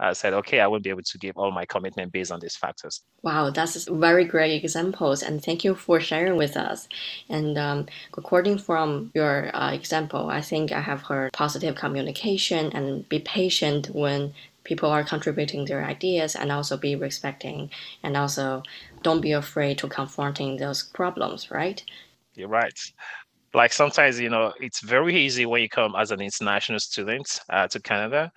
uh, 0.00 0.14
said, 0.14 0.32
okay, 0.32 0.60
I 0.60 0.66
won't 0.66 0.82
be 0.82 0.90
able 0.90 1.02
to 1.02 1.18
give 1.18 1.36
all 1.36 1.52
my 1.52 1.66
commitment 1.66 2.10
based 2.12 2.32
on 2.32 2.40
these 2.40 2.56
factors. 2.56 3.02
Wow, 3.22 3.50
that's 3.50 3.86
very 3.86 4.24
great 4.24 4.64
examples, 4.64 5.22
and 5.22 5.44
thank 5.44 5.62
you 5.62 5.74
for 5.74 6.00
sharing 6.00 6.36
with 6.36 6.56
us. 6.56 6.88
And 7.28 7.58
um, 7.58 7.86
according 8.16 8.58
from 8.58 9.10
your 9.14 9.54
uh, 9.54 9.72
example, 9.72 10.30
I 10.30 10.40
think 10.40 10.72
I 10.72 10.80
have 10.80 11.02
heard 11.02 11.32
positive 11.32 11.74
communication 11.74 12.72
and 12.72 13.08
be 13.08 13.18
patient 13.18 13.90
when 13.90 14.32
people 14.64 14.90
are 14.90 15.04
contributing 15.04 15.64
their 15.64 15.84
ideas 15.84 16.34
and 16.34 16.52
also 16.52 16.76
be 16.76 16.94
respecting 16.94 17.70
and 18.02 18.16
also 18.16 18.62
don't 19.02 19.20
be 19.20 19.32
afraid 19.32 19.78
to 19.78 19.88
confronting 19.88 20.58
those 20.58 20.82
problems 20.82 21.50
right 21.50 21.82
you're 22.34 22.48
right 22.48 22.92
like 23.54 23.72
sometimes 23.72 24.20
you 24.20 24.30
know 24.30 24.52
it's 24.60 24.80
very 24.80 25.16
easy 25.16 25.46
when 25.46 25.62
you 25.62 25.68
come 25.68 25.94
as 25.96 26.10
an 26.10 26.20
international 26.20 26.78
student 26.78 27.40
uh, 27.50 27.66
to 27.68 27.80
canada. 27.80 28.30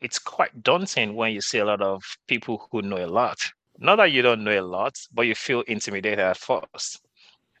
It's 0.00 0.18
quite 0.18 0.62
daunting 0.62 1.14
when 1.14 1.32
you 1.32 1.40
see 1.40 1.58
a 1.58 1.64
lot 1.64 1.82
of 1.82 2.02
people 2.28 2.68
who 2.70 2.82
know 2.82 3.04
a 3.04 3.06
lot. 3.06 3.38
Not 3.78 3.96
that 3.96 4.12
you 4.12 4.22
don't 4.22 4.44
know 4.44 4.58
a 4.60 4.62
lot 4.62 4.94
but 5.12 5.22
you 5.22 5.34
feel 5.34 5.62
intimidated 5.62 6.20
at 6.20 6.36
first. 6.38 7.00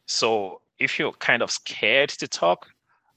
So 0.06 0.60
if 0.78 0.98
you're 0.98 1.12
kind 1.12 1.42
of 1.42 1.50
scared 1.50 2.10
to 2.10 2.28
talk 2.28 2.66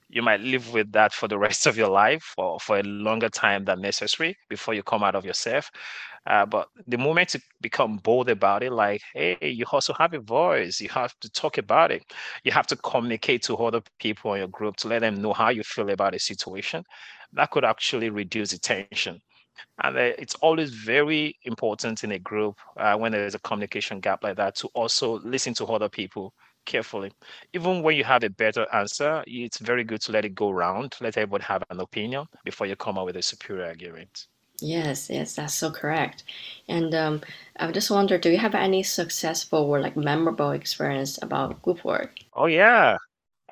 you 0.09 0.21
might 0.21 0.39
live 0.41 0.73
with 0.73 0.91
that 0.93 1.13
for 1.13 1.27
the 1.27 1.37
rest 1.37 1.65
of 1.67 1.77
your 1.77 1.89
life 1.89 2.33
or 2.37 2.59
for 2.59 2.79
a 2.79 2.83
longer 2.83 3.29
time 3.29 3.65
than 3.65 3.81
necessary 3.81 4.37
before 4.49 4.73
you 4.73 4.83
come 4.83 5.03
out 5.03 5.15
of 5.15 5.25
yourself. 5.25 5.69
Uh, 6.25 6.45
but 6.45 6.67
the 6.87 6.97
moment 6.97 7.33
you 7.33 7.39
become 7.61 7.97
bold 7.97 8.29
about 8.29 8.63
it, 8.63 8.71
like, 8.71 9.01
hey, 9.13 9.37
you 9.41 9.65
also 9.71 9.93
have 9.93 10.13
a 10.13 10.19
voice, 10.19 10.81
you 10.81 10.89
have 10.89 11.13
to 11.19 11.29
talk 11.31 11.57
about 11.57 11.91
it, 11.91 12.03
you 12.43 12.51
have 12.51 12.67
to 12.67 12.75
communicate 12.77 13.41
to 13.43 13.55
other 13.55 13.81
people 13.99 14.33
in 14.33 14.39
your 14.39 14.47
group 14.49 14.75
to 14.75 14.87
let 14.87 14.99
them 14.99 15.21
know 15.21 15.33
how 15.33 15.49
you 15.49 15.63
feel 15.63 15.89
about 15.89 16.15
a 16.15 16.19
situation, 16.19 16.83
that 17.33 17.49
could 17.51 17.63
actually 17.63 18.09
reduce 18.09 18.51
the 18.51 18.59
tension. 18.59 19.21
And 19.83 19.97
it's 19.97 20.35
always 20.35 20.71
very 20.71 21.35
important 21.43 22.03
in 22.03 22.11
a 22.11 22.19
group 22.19 22.59
uh, 22.77 22.95
when 22.95 23.11
there's 23.11 23.35
a 23.35 23.39
communication 23.39 23.99
gap 23.99 24.23
like 24.23 24.37
that 24.37 24.55
to 24.55 24.67
also 24.73 25.19
listen 25.19 25.53
to 25.55 25.65
other 25.65 25.89
people 25.89 26.33
carefully. 26.67 27.11
Even 27.53 27.81
when 27.81 27.95
you 27.97 28.03
have 28.03 28.23
a 28.23 28.29
better 28.29 28.67
answer, 28.73 29.23
it's 29.25 29.57
very 29.59 29.83
good 29.83 30.01
to 30.01 30.11
let 30.11 30.25
it 30.25 30.35
go 30.35 30.51
around, 30.51 30.95
let 31.01 31.17
everyone 31.17 31.41
have 31.41 31.63
an 31.71 31.79
opinion 31.79 32.27
before 32.45 32.67
you 32.67 32.75
come 32.75 32.99
up 32.99 33.05
with 33.07 33.17
a 33.17 33.23
superior 33.23 33.65
argument. 33.65 34.27
Yes, 34.61 35.09
yes, 35.09 35.35
that's 35.35 35.53
so 35.55 35.71
correct. 35.71 36.23
And 36.67 36.93
um, 36.95 37.21
I 37.59 37.71
just 37.71 37.91
wonder, 37.91 38.17
do 38.19 38.29
you 38.31 38.37
have 38.39 38.55
any 38.55 38.83
successful 38.83 39.59
or 39.63 39.79
like 39.79 39.97
memorable 39.97 40.51
experience 40.51 41.19
about 41.21 41.61
group 41.61 41.83
work? 41.85 42.19
Oh 42.33 42.47
yeah, 42.47 42.97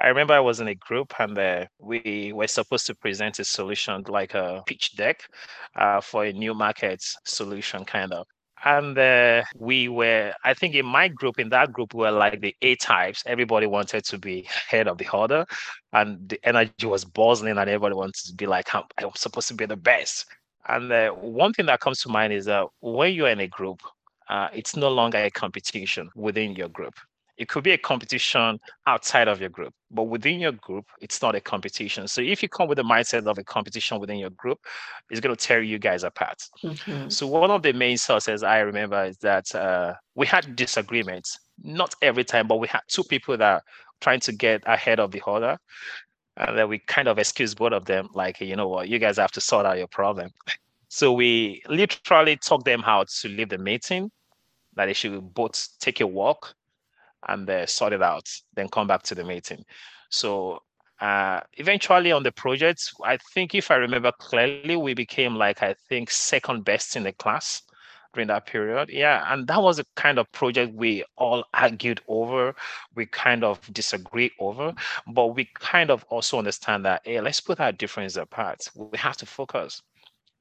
I 0.02 0.08
remember 0.10 0.34
I 0.34 0.40
was 0.42 0.60
in 0.62 0.68
a 0.68 0.76
group 0.76 1.14
and 1.20 1.38
uh, 1.38 1.66
we 1.80 2.34
were 2.36 2.48
supposed 2.48 2.88
to 2.88 2.96
present 2.96 3.40
a 3.40 3.46
solution 3.46 4.04
like 4.08 4.36
a 4.36 4.64
pitch 4.68 4.96
deck 4.96 5.30
uh, 5.76 6.02
for 6.02 6.26
a 6.26 6.34
new 6.34 6.54
market 6.54 7.04
solution, 7.26 7.86
kind 7.86 8.14
of 8.14 8.28
and 8.66 8.98
uh, 8.98 9.44
we 9.58 9.88
were 9.88 10.34
i 10.44 10.54
think 10.54 10.76
in 10.76 10.86
my 10.86 11.08
group 11.08 11.40
in 11.40 11.50
that 11.50 11.72
group 11.72 11.94
we 11.94 12.02
were 12.02 12.12
like 12.12 12.42
the 12.42 12.56
a 12.62 12.76
types. 12.76 13.24
Everybody 13.26 13.68
wanted 13.68 14.04
to 14.06 14.18
be 14.18 14.48
head 14.68 14.88
of 14.88 14.98
the 14.98 15.08
order 15.10 15.46
and 15.94 16.28
the 16.30 16.40
energy 16.44 16.88
was 16.88 17.06
buzzing 17.06 17.50
and 17.50 17.60
everybody 17.60 17.96
wanted 17.96 18.26
to 18.26 18.34
be 18.34 18.48
like 18.48 18.74
i'm, 18.76 18.84
I'm 18.98 19.12
supposed 19.16 19.48
to 19.50 19.54
be 19.54 19.66
the 19.66 19.78
best. 19.78 20.26
And 20.68 20.92
uh, 20.92 21.12
one 21.12 21.54
thing 21.54 21.68
that 21.68 21.80
comes 21.80 22.02
to 22.02 22.10
mind 22.10 22.34
is 22.34 22.46
that 22.46 22.66
when 22.82 23.14
you're 23.14 23.30
in 23.30 23.40
a 23.40 23.48
group 23.48 23.82
uh, 24.30 24.50
it's 24.54 24.76
no 24.76 24.90
longer 24.90 25.20
a 25.20 25.30
competition 25.30 26.10
within 26.16 26.56
your 26.56 26.70
group 26.70 26.96
it 27.38 27.50
could 27.50 27.64
be 27.64 27.72
a 27.72 27.78
competition 27.78 28.60
outside 28.88 29.28
of 29.28 29.40
your 29.40 29.50
group, 29.50 29.74
but 29.92 30.04
within 30.04 30.40
your 30.40 30.54
group, 30.54 30.86
it's 31.02 31.22
not 31.22 31.36
a 31.36 31.42
competition. 31.42 32.08
So 32.08 32.22
if 32.22 32.42
you 32.42 32.50
come 32.50 32.68
with 32.68 32.78
the 32.78 32.84
mindset 32.84 33.28
of 33.28 33.38
a 33.38 33.44
competition 33.44 34.00
within 34.00 34.18
your 34.18 34.30
group, 34.32 34.60
it's 35.10 35.20
going 35.20 35.36
to 35.36 35.46
tear 35.46 35.62
you 35.62 35.78
guys 35.78 36.04
apart. 36.04 36.42
Mm-hmm. 36.64 37.10
So 37.10 37.28
one 37.28 37.52
of 37.52 37.62
the 37.62 37.74
main 37.74 37.98
sources 37.98 38.44
I 38.44 38.60
remember 38.60 39.04
is 39.06 39.18
that 39.18 39.54
uh, 39.54 39.94
we 40.16 40.26
had 40.26 40.56
disagreements, 40.56 41.38
not 41.62 41.94
every 42.02 42.24
time, 42.24 42.48
but 42.48 42.60
we 42.60 42.68
had 42.68 42.82
two 42.88 43.04
people 43.04 43.38
that 43.38 43.64
trying 44.02 44.22
to 44.22 44.32
get 44.32 44.64
ahead 44.66 45.00
of 45.00 45.12
the 45.12 45.22
other. 45.26 45.58
And 46.38 46.58
then 46.58 46.68
we 46.70 46.80
kind 46.80 47.08
of 47.08 47.18
excuse 47.18 47.56
both 47.56 47.74
of 47.74 47.86
them, 47.86 48.10
like, 48.14 48.42
you 48.42 48.56
know 48.56 48.68
what, 48.68 48.90
you 48.90 49.00
guys 49.00 49.18
have 49.18 49.32
to 49.32 49.42
sort 49.42 49.66
out 49.66 49.78
your 49.78 49.88
problem. 49.88 50.32
So 50.90 51.12
we 51.12 51.62
literally 51.68 52.38
talked 52.38 52.66
them 52.66 52.84
out 52.86 53.10
to 53.22 53.30
leave 53.30 53.50
the 53.50 53.58
meeting 53.58 54.12
that 54.76 54.86
they 54.86 54.94
should 54.94 55.34
both 55.34 55.68
take 55.80 56.02
a 56.02 56.08
walk 56.08 56.54
and 57.28 57.50
uh, 57.50 57.66
sort 57.66 57.94
it 57.94 58.02
out, 58.02 58.30
then 58.56 58.68
come 58.70 58.88
back 58.88 59.04
to 59.04 59.16
the 59.16 59.24
meeting. 59.24 59.64
So 60.10 60.62
uh, 61.00 61.42
eventually 61.54 62.12
on 62.12 62.24
the 62.24 62.32
project, 62.32 62.94
I 63.04 63.18
think 63.34 63.54
if 63.54 63.72
I 63.72 63.76
remember 63.76 64.12
clearly, 64.18 64.76
we 64.76 64.94
became 64.94 65.36
like 65.36 65.62
I 65.62 65.76
think 65.90 66.10
second 66.10 66.64
best 66.64 66.96
in 66.96 67.04
the 67.04 67.12
class 67.12 67.62
during 68.14 68.28
that 68.30 68.46
period. 68.46 68.90
Yeah, 68.90 69.26
and 69.32 69.46
that 69.48 69.62
was 69.62 69.78
a 69.78 69.86
kind 69.96 70.18
of 70.18 70.32
project 70.32 70.74
we 70.74 71.04
all 71.18 71.44
argued 71.54 72.02
over, 72.08 72.56
we 72.96 73.06
kind 73.06 73.44
of 73.44 73.60
disagree 73.74 74.32
over, 74.40 74.74
but 75.08 75.36
we 75.36 75.50
kind 75.54 75.92
of 75.92 76.06
also 76.06 76.38
understand 76.38 76.86
that 76.86 77.02
hey, 77.04 77.20
let's 77.20 77.42
put 77.42 77.60
our 77.60 77.72
differences 77.72 78.18
apart. 78.18 78.62
We 78.74 78.98
have 78.98 79.18
to 79.18 79.26
focus 79.26 79.82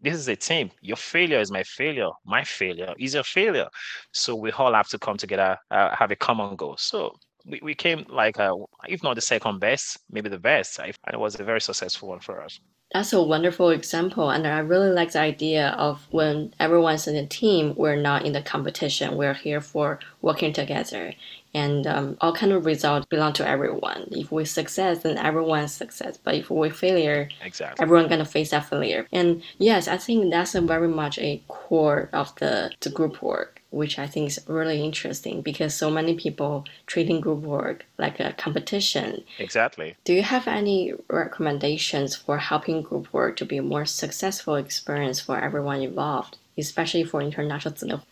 this 0.05 0.15
is 0.15 0.29
a 0.29 0.37
team. 0.37 0.71
Your 0.83 0.97
failure 0.97 1.41
is 1.41 1.51
my 1.51 1.63
failure. 1.63 2.11
My 2.25 2.45
failure 2.45 2.95
is 2.99 3.15
your 3.15 3.25
failure. 3.25 3.69
So 4.13 4.37
we 4.37 4.53
all 4.53 4.75
have 4.75 4.89
to 4.89 4.99
come 4.99 5.17
together, 5.17 5.59
uh, 5.71 5.97
have 5.97 6.11
a 6.11 6.17
common 6.17 6.57
goal. 6.57 6.77
So 6.79 7.17
we, 7.47 7.61
we 7.63 7.75
came 7.75 8.05
like, 8.09 8.39
uh, 8.39 8.55
if 8.87 9.03
not 9.03 9.15
the 9.15 9.23
second 9.23 9.61
best, 9.61 9.99
maybe 10.11 10.29
the 10.29 10.39
best. 10.39 10.79
And 10.79 10.95
it 11.13 11.19
was 11.19 11.41
a 11.41 11.45
very 11.45 11.61
successful 11.61 12.11
one 12.11 12.21
for 12.21 12.43
us. 12.43 12.61
That's 12.95 13.13
a 13.13 13.21
wonderful 13.21 13.71
example. 13.71 14.31
And 14.31 14.47
I 14.47 14.61
really 14.61 14.91
like 14.91 15.11
the 15.11 15.19
idea 15.19 15.71
of 15.71 16.07
when 16.13 16.55
everyone's 16.61 17.09
in 17.09 17.17
a 17.17 17.27
team, 17.27 17.75
we're 17.75 17.97
not 17.97 18.25
in 18.25 18.35
the 18.35 18.41
competition. 18.41 19.17
We're 19.17 19.35
here 19.35 19.61
for 19.61 19.99
working 20.23 20.53
together. 20.53 21.13
And 21.53 21.89
um, 21.89 22.17
all 22.21 22.33
kind 22.33 22.53
of 22.53 22.65
results 22.65 23.07
belong 23.07 23.33
to 23.35 23.49
everyone. 23.49 24.07
If 24.13 24.31
we 24.31 24.45
success, 24.45 25.03
then 25.03 25.19
everyone's 25.19 25.73
success. 25.73 26.19
But 26.23 26.37
if 26.37 26.51
we 26.51 26.71
failure, 26.71 27.29
exactly. 27.45 27.83
everyone 27.83 28.09
gonna 28.09 28.25
face 28.25 28.51
that 28.51 28.67
failure. 28.71 29.09
And 29.11 29.43
yes, 29.59 29.89
I 29.89 29.97
think 29.97 30.31
that's 30.31 30.55
a 30.55 30.61
very 30.61 30.89
much 30.89 31.19
a 31.19 31.43
core 31.49 32.09
of 32.13 32.33
the, 32.37 32.71
the 32.79 32.91
group 32.91 33.21
work 33.23 33.54
which 33.75 33.99
I 33.99 34.07
think 34.07 34.29
is 34.29 34.41
really 34.47 34.83
interesting 34.83 35.43
because 35.43 35.75
so 35.75 35.91
many 35.91 36.15
people 36.15 36.65
treating 36.87 37.21
group 37.21 37.41
work 37.43 37.85
like 37.99 38.21
a 38.21 38.33
competition. 38.33 39.25
Exactly. 39.39 39.97
Do 40.05 40.15
you 40.15 40.23
have 40.23 40.47
any 40.47 40.93
recommendations 41.09 42.15
for 42.15 42.39
helping 42.39 42.83
group 42.83 43.13
work 43.13 43.37
to 43.37 43.45
be 43.45 43.57
a 43.57 43.63
more 43.63 43.85
successful 43.85 44.55
experience 44.55 45.21
for 45.21 45.39
everyone 45.39 45.83
involved, 45.83 46.39
especially 46.57 47.05
for 47.05 47.21
international 47.21 47.75
students? 47.75 48.07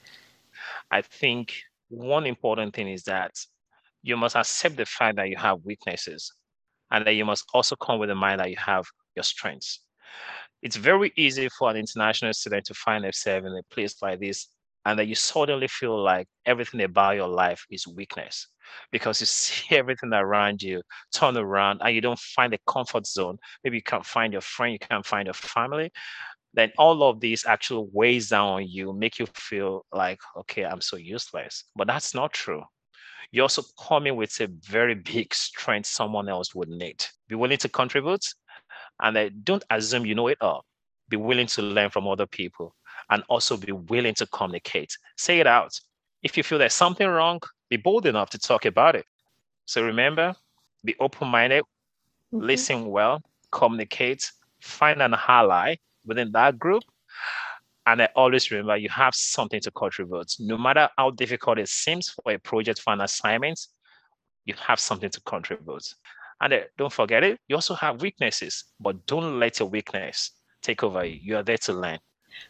I 0.91 1.03
think 1.03 1.55
one 1.89 2.27
important 2.27 2.75
thing 2.75 2.89
is 2.89 3.05
that 3.05 3.33
you 4.03 4.17
must 4.17 4.35
accept 4.35 4.77
the 4.77 4.87
fact 4.87 5.17
that 5.17 5.29
you 5.29 5.37
have 5.37 5.65
weaknesses 5.65 6.33
and 6.91 7.07
that 7.07 7.15
you 7.15 7.25
must 7.25 7.45
also 7.55 7.77
come 7.77 8.01
with 8.01 8.09
the 8.09 8.15
mind 8.15 8.41
that 8.41 8.51
you 8.51 8.57
have 8.59 8.85
your 9.15 9.23
strengths. 9.23 9.81
It's 10.61 10.77
very 10.77 11.13
easy 11.17 11.49
for 11.57 11.71
an 11.71 11.77
international 11.77 12.33
student 12.33 12.67
to 12.67 12.75
find 12.75 13.05
themselves 13.05 13.47
in 13.47 13.53
a 13.53 13.75
place 13.75 14.01
like 14.03 14.21
this 14.21 14.49
and 14.85 14.99
then 14.99 15.09
you 15.09 15.15
suddenly 15.15 15.69
feel 15.69 16.03
like 16.03 16.27
everything 16.45 16.83
about 16.83 17.17
your 17.17 17.29
life 17.29 17.65
is 17.71 17.87
weakness 17.87 18.49
because 18.91 19.21
you 19.21 19.27
see 19.29 19.77
everything 19.77 20.13
around 20.13 20.63
you 20.63 20.83
turn 21.13 21.37
around 21.37 21.81
and 21.83 21.95
you 21.95 22.01
don't 22.01 22.19
find 22.19 22.53
a 22.55 22.59
comfort 22.67 23.07
zone. 23.07 23.39
Maybe 23.63 23.77
you 23.77 23.83
can't 23.83 24.05
find 24.05 24.33
your 24.33 24.43
friend 24.43 24.73
you 24.73 24.79
can't 24.79 25.07
find 25.07 25.27
your 25.27 25.35
family. 25.35 25.93
Then 26.55 26.73
all 26.77 27.03
of 27.05 27.21
these 27.21 27.47
actually 27.47 27.89
weighs 27.93 28.29
down 28.29 28.49
on 28.49 28.69
you 28.69 28.93
make 28.93 29.19
you 29.19 29.27
feel 29.35 29.87
like 29.93 30.21
okay 30.37 30.65
i'm 30.65 30.81
so 30.81 30.97
useless. 30.97 31.65
But 31.77 31.87
that's 31.87 32.15
not 32.15 32.33
true. 32.33 32.63
You're 33.31 33.45
also 33.45 33.63
coming 33.89 34.17
with 34.17 34.39
a 34.41 34.49
very 34.49 34.95
big 34.95 35.33
strength 35.33 35.87
someone 35.87 36.29
else 36.29 36.55
would 36.55 36.69
need. 36.69 37.07
Be 37.29 37.35
willing 37.37 37.59
to 37.59 37.69
contribute 37.69 38.25
and 39.01 39.45
don't 39.45 39.65
assume 39.71 40.05
you 40.05 40.15
know 40.15 40.29
it 40.29 40.39
all. 40.41 40.65
Be 41.09 41.17
willing 41.17 41.47
to 41.47 41.63
learn 41.63 41.89
from 41.89 42.07
other 42.07 42.27
people 42.27 42.75
and 43.11 43.23
also 43.29 43.57
be 43.57 43.73
willing 43.73 44.15
to 44.15 44.27
communicate. 44.27 44.97
Say 45.17 45.41
it 45.41 45.47
out. 45.47 45.79
If 46.23 46.37
you 46.37 46.43
feel 46.43 46.59
there's 46.59 46.75
something 46.75 47.07
wrong, 47.07 47.41
be 47.69 47.77
bold 47.77 48.07
enough 48.07 48.31
to 48.31 48.39
talk 48.39 48.65
about 48.65 48.97
it. 48.97 49.07
So 49.67 49.83
remember, 49.83 50.35
be 50.85 50.95
open 51.01 51.29
minded, 51.29 51.65
mm-hmm. 52.33 52.45
listen 52.45 52.87
well, 52.87 53.23
communicate, 53.51 54.31
find 54.61 55.03
an 55.03 55.15
ally 55.29 55.77
within 56.05 56.33
that 56.33 56.59
group. 56.59 56.83
And 57.87 58.01
I 58.03 58.09
always 58.15 58.51
remember 58.51 58.77
you 58.77 58.89
have 58.91 59.15
something 59.15 59.61
to 59.61 59.71
contribute. 59.73 60.35
No 60.39 60.57
matter 60.57 60.89
how 60.97 61.11
difficult 61.11 61.59
it 61.59 61.69
seems 61.69 62.11
for 62.11 62.33
a 62.33 62.39
project 62.39 62.81
for 62.81 62.93
an 62.93 63.01
assignment, 63.01 63.59
you 64.45 64.55
have 64.67 64.79
something 64.79 65.11
to 65.11 65.21
contribute. 65.23 65.95
And 66.41 66.53
uh, 66.53 66.61
don't 66.77 66.93
forget 66.93 67.25
it, 67.25 67.41
you 67.49 67.57
also 67.57 67.75
have 67.75 68.03
weaknesses, 68.03 68.65
but 68.81 69.07
don't 69.07 69.39
let 69.39 69.59
your 69.59 69.69
weakness 69.69 70.33
take 70.61 70.83
over 70.83 71.05
you. 71.05 71.19
You 71.23 71.37
are 71.37 71.43
there 71.43 71.59
to 71.59 71.73
learn. 71.73 71.99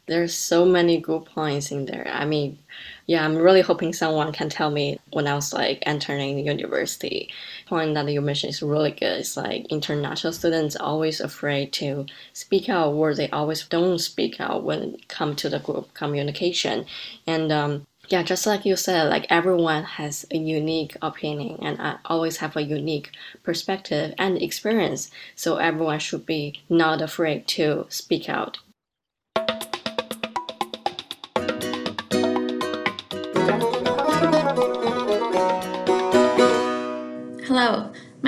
There's 0.07 0.35
so 0.35 0.65
many 0.65 1.01
good 1.01 1.25
points 1.27 1.71
in 1.71 1.87
there. 1.87 2.11
I 2.13 2.25
mean, 2.25 2.59
yeah, 3.07 3.25
I'm 3.25 3.37
really 3.37 3.61
hoping 3.61 3.93
someone 3.93 4.33
can 4.33 4.49
tell 4.49 4.71
me 4.71 4.99
when 5.13 5.27
I 5.27 5.35
was 5.35 5.53
like 5.53 5.83
entering 5.83 6.47
university. 6.47 7.31
Point 7.67 7.95
that 7.95 8.09
you 8.09 8.21
mentioned 8.21 8.51
is 8.51 8.63
really 8.63 8.91
good. 8.91 9.21
It's 9.21 9.37
like 9.37 9.67
international 9.67 10.33
students 10.33 10.77
always 10.77 11.21
afraid 11.21 11.73
to 11.75 12.07
speak 12.33 12.69
out, 12.69 12.93
or 12.93 13.15
they 13.15 13.31
always 13.31 13.67
don't 13.67 13.99
speak 13.99 14.41
out 14.41 14.65
when 14.65 14.83
it 14.83 15.09
come 15.09 15.37
to 15.37 15.49
the 15.49 15.59
group 15.59 15.95
communication. 15.95 16.87
And 17.27 17.53
um, 17.53 17.87
yeah, 18.09 18.23
just 18.23 18.47
like 18.47 18.67
you 18.67 18.77
said, 18.77 19.09
like 19.09 19.27
everyone 19.31 19.85
has 19.85 20.27
a 20.31 20.37
unique 20.37 20.97
opinion 21.01 21.59
and 21.63 21.81
I 21.81 21.99
always 22.05 22.39
have 22.39 22.57
a 22.57 22.63
unique 22.63 23.11
perspective 23.43 24.15
and 24.19 24.41
experience. 24.43 25.11
So 25.37 25.57
everyone 25.57 26.01
should 26.01 26.27
be 26.27 26.61
not 26.69 27.01
afraid 27.01 27.47
to 27.49 27.87
speak 27.89 28.29
out. 28.29 28.59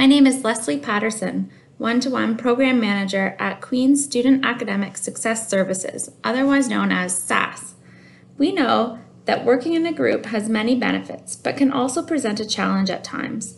My 0.04 0.08
name 0.08 0.26
is 0.26 0.44
Leslie 0.44 0.78
Patterson, 0.78 1.50
one 1.78 1.99
to 2.00 2.11
one 2.11 2.37
program 2.37 2.78
manager 2.78 3.34
at 3.38 3.62
Queen's 3.62 4.04
Student 4.04 4.44
Academic 4.44 4.99
Success 4.99 5.49
Services, 5.49 6.11
otherwise 6.23 6.68
known 6.68 6.92
as 6.92 7.16
SASS. 7.16 7.73
We 8.37 8.52
know 8.52 8.99
that 9.25 9.46
working 9.46 9.73
in 9.73 9.87
a 9.87 9.94
group 9.94 10.26
has 10.26 10.46
many 10.46 10.78
benefits, 10.78 11.37
but 11.37 11.56
can 11.56 11.73
also 11.73 12.02
present 12.02 12.38
a 12.38 12.44
challenge 12.46 12.90
at 12.90 13.02
times. 13.02 13.56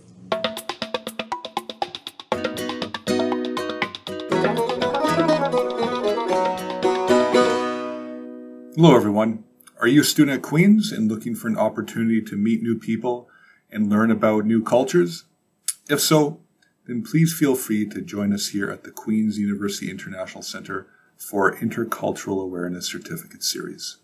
Hello, 8.76 8.96
everyone. 8.96 9.44
Are 9.80 9.88
you 9.88 10.02
a 10.02 10.04
student 10.04 10.38
at 10.38 10.44
Queen's 10.44 10.92
and 10.92 11.10
looking 11.10 11.34
for 11.34 11.48
an 11.48 11.58
opportunity 11.58 12.22
to 12.22 12.36
meet 12.36 12.62
new 12.62 12.78
people 12.78 13.28
and 13.72 13.90
learn 13.90 14.12
about 14.12 14.46
new 14.46 14.62
cultures? 14.62 15.24
If 15.90 16.00
so, 16.00 16.42
then 16.86 17.02
please 17.02 17.34
feel 17.34 17.56
free 17.56 17.88
to 17.88 18.02
join 18.02 18.34
us 18.34 18.50
here 18.50 18.70
at 18.70 18.84
the 18.84 18.92
Queen's 18.92 19.40
University 19.40 19.90
International 19.90 20.44
Center 20.44 20.90
for 21.24 21.56
Intercultural 21.56 22.44
Awareness 22.44 22.86
Certificate 22.86 23.44
Series. 23.44 23.98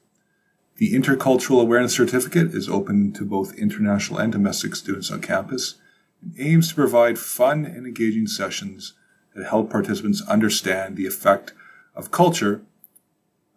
The 0.78 0.94
Intercultural 0.94 1.62
Awareness 1.62 1.94
Certificate 1.94 2.56
is 2.56 2.70
open 2.70 3.12
to 3.14 3.26
both 3.26 3.54
international 3.56 4.20
and 4.20 4.32
domestic 4.32 4.74
students 4.74 5.12
on 5.12 5.20
campus 5.20 5.76
and 6.22 6.34
aims 6.40 6.70
to 6.70 6.76
provide 6.76 7.20
fun 7.20 7.66
and 7.66 7.86
engaging 7.86 8.28
sessions 8.28 8.94
that 9.36 9.48
help 9.48 9.70
participants 9.70 10.24
understand 10.28 10.96
the 10.96 11.06
effect 11.06 11.54
of 11.94 12.10
culture 12.10 12.62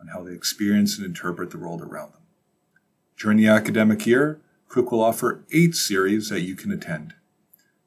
on 0.00 0.08
how 0.08 0.24
they 0.24 0.32
experience 0.32 0.98
and 0.98 1.06
interpret 1.06 1.52
the 1.52 1.58
world 1.58 1.82
around 1.82 2.12
them. 2.12 2.22
During 3.16 3.38
the 3.38 3.46
academic 3.46 4.04
year, 4.04 4.40
QUIC 4.68 4.90
will 4.90 5.04
offer 5.04 5.44
eight 5.52 5.76
series 5.76 6.30
that 6.30 6.40
you 6.40 6.56
can 6.56 6.72
attend. 6.72 7.14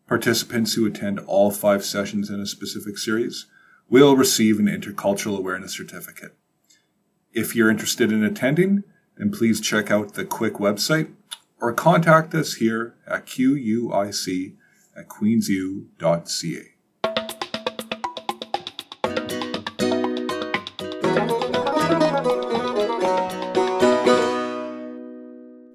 Participants 0.07 0.75
who 0.75 0.85
attend 0.85 1.19
all 1.19 1.51
five 1.51 1.83
sessions 1.83 2.29
in 2.29 2.39
a 2.39 2.45
specific 2.45 2.97
series 2.97 3.47
will 3.89 4.15
receive 4.15 4.59
an 4.59 4.67
Intercultural 4.67 5.37
Awareness 5.37 5.73
Certificate. 5.73 6.35
If 7.33 7.55
you're 7.55 7.69
interested 7.69 8.11
in 8.11 8.23
attending, 8.23 8.83
then 9.17 9.31
please 9.31 9.61
check 9.61 9.91
out 9.91 10.13
the 10.13 10.25
QUIC 10.25 10.53
website 10.53 11.11
or 11.61 11.73
contact 11.73 12.33
us 12.33 12.55
here 12.55 12.95
at 13.07 13.25
QUIC 13.25 14.55
at 14.95 15.07
queensu.ca. 15.07 16.71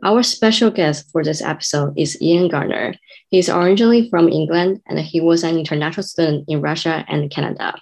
Our 0.02 0.22
special 0.22 0.70
guest 0.70 1.10
for 1.12 1.22
this 1.22 1.42
episode 1.42 1.92
is 1.96 2.20
Ian 2.20 2.48
Garner. 2.48 2.94
He's 3.28 3.48
originally 3.48 4.08
from 4.08 4.28
England 4.28 4.80
and 4.86 4.98
he 4.98 5.20
was 5.20 5.44
an 5.44 5.58
international 5.58 6.02
student 6.02 6.46
in 6.48 6.60
Russia 6.60 7.04
and 7.06 7.30
Canada. 7.30 7.80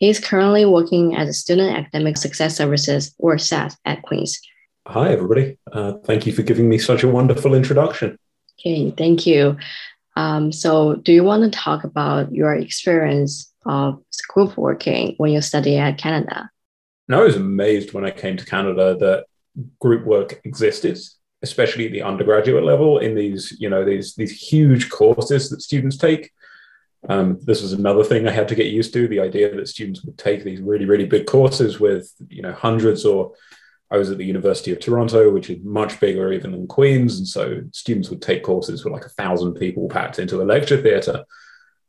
He 0.00 0.08
is 0.08 0.18
currently 0.18 0.64
working 0.64 1.14
as 1.14 1.28
a 1.28 1.34
Student 1.34 1.76
Academic 1.76 2.16
Success 2.16 2.56
Services 2.56 3.14
or 3.18 3.36
SASS 3.36 3.76
at 3.84 4.00
Queen's. 4.00 4.40
Hi, 4.86 5.12
everybody. 5.12 5.58
Uh, 5.70 5.92
thank 6.04 6.26
you 6.26 6.32
for 6.32 6.40
giving 6.40 6.70
me 6.70 6.78
such 6.78 7.02
a 7.02 7.08
wonderful 7.08 7.54
introduction. 7.54 8.18
Okay, 8.58 8.92
thank 8.96 9.26
you. 9.26 9.58
Um, 10.16 10.52
so, 10.52 10.94
do 10.96 11.12
you 11.12 11.22
want 11.22 11.42
to 11.44 11.50
talk 11.50 11.84
about 11.84 12.34
your 12.34 12.54
experience 12.54 13.52
of 13.66 14.02
group 14.28 14.56
working 14.56 15.16
when 15.18 15.32
you 15.32 15.42
study 15.42 15.76
at 15.76 15.98
Canada? 15.98 16.48
No, 17.06 17.20
I 17.20 17.24
was 17.24 17.36
amazed 17.36 17.92
when 17.92 18.06
I 18.06 18.10
came 18.10 18.38
to 18.38 18.44
Canada 18.46 18.96
that 18.98 19.26
group 19.80 20.06
work 20.06 20.40
existed 20.44 20.98
especially 21.42 21.86
at 21.86 21.92
the 21.92 22.02
undergraduate 22.02 22.64
level 22.64 22.98
in 22.98 23.14
these 23.14 23.56
you 23.58 23.68
know 23.68 23.82
these 23.82 24.14
these 24.14 24.30
huge 24.30 24.90
courses 24.90 25.48
that 25.48 25.62
students 25.62 25.96
take 25.96 26.30
um, 27.08 27.38
this 27.42 27.62
was 27.62 27.72
another 27.72 28.04
thing 28.04 28.28
i 28.28 28.30
had 28.30 28.48
to 28.48 28.54
get 28.54 28.66
used 28.66 28.92
to 28.92 29.08
the 29.08 29.20
idea 29.20 29.54
that 29.54 29.68
students 29.68 30.04
would 30.04 30.18
take 30.18 30.44
these 30.44 30.60
really 30.60 30.84
really 30.84 31.06
big 31.06 31.26
courses 31.26 31.80
with 31.80 32.12
you 32.28 32.42
know 32.42 32.52
hundreds 32.52 33.04
or 33.04 33.32
i 33.90 33.96
was 33.96 34.10
at 34.10 34.18
the 34.18 34.24
university 34.24 34.72
of 34.72 34.80
toronto 34.80 35.32
which 35.32 35.50
is 35.50 35.62
much 35.62 35.98
bigger 36.00 36.32
even 36.32 36.52
than 36.52 36.66
queens 36.66 37.18
and 37.18 37.26
so 37.26 37.62
students 37.72 38.10
would 38.10 38.22
take 38.22 38.42
courses 38.42 38.84
with 38.84 38.92
like 38.92 39.04
a 39.04 39.10
thousand 39.10 39.54
people 39.54 39.88
packed 39.88 40.18
into 40.18 40.42
a 40.42 40.44
lecture 40.44 40.80
theatre 40.80 41.24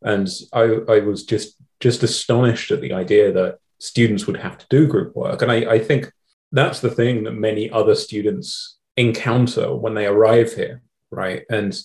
and 0.03 0.27
I, 0.51 0.79
I 0.89 0.99
was 0.99 1.25
just 1.25 1.57
just 1.79 2.01
astonished 2.01 2.71
at 2.71 2.81
the 2.81 2.93
idea 2.93 3.31
that 3.33 3.59
students 3.79 4.25
would 4.25 4.37
have 4.37 4.57
to 4.57 4.65
do 4.69 4.87
group 4.87 5.15
work 5.15 5.41
and 5.41 5.51
I, 5.51 5.73
I 5.73 5.79
think 5.79 6.11
that's 6.51 6.79
the 6.81 6.89
thing 6.89 7.23
that 7.23 7.31
many 7.31 7.69
other 7.69 7.95
students 7.95 8.77
encounter 8.97 9.73
when 9.75 9.93
they 9.93 10.05
arrive 10.05 10.53
here, 10.53 10.81
right? 11.09 11.43
And 11.49 11.77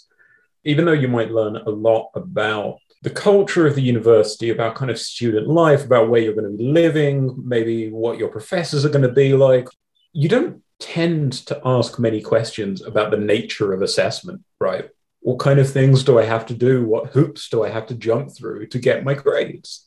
even 0.64 0.84
though 0.84 0.92
you 0.92 1.08
might 1.08 1.30
learn 1.30 1.56
a 1.56 1.70
lot 1.70 2.10
about 2.14 2.78
the 3.02 3.10
culture 3.10 3.66
of 3.66 3.74
the 3.74 3.82
university, 3.82 4.50
about 4.50 4.74
kind 4.74 4.90
of 4.90 4.98
student 4.98 5.46
life, 5.46 5.84
about 5.84 6.08
where 6.08 6.20
you're 6.20 6.34
going 6.34 6.50
to 6.50 6.56
be 6.56 6.64
living, 6.64 7.34
maybe 7.44 7.90
what 7.90 8.18
your 8.18 8.28
professors 8.28 8.84
are 8.84 8.90
going 8.90 9.02
to 9.02 9.12
be 9.12 9.34
like, 9.34 9.68
you 10.12 10.28
don't 10.28 10.62
tend 10.78 11.32
to 11.32 11.60
ask 11.64 11.98
many 11.98 12.20
questions 12.20 12.82
about 12.82 13.10
the 13.10 13.16
nature 13.16 13.72
of 13.72 13.82
assessment, 13.82 14.42
right? 14.60 14.88
What 15.20 15.38
kind 15.38 15.58
of 15.58 15.70
things 15.70 16.04
do 16.04 16.18
I 16.18 16.24
have 16.24 16.46
to 16.46 16.54
do? 16.54 16.86
What 16.86 17.10
hoops 17.10 17.48
do 17.48 17.64
I 17.64 17.70
have 17.70 17.86
to 17.86 17.94
jump 17.94 18.34
through 18.36 18.68
to 18.68 18.78
get 18.78 19.04
my 19.04 19.14
grades? 19.14 19.86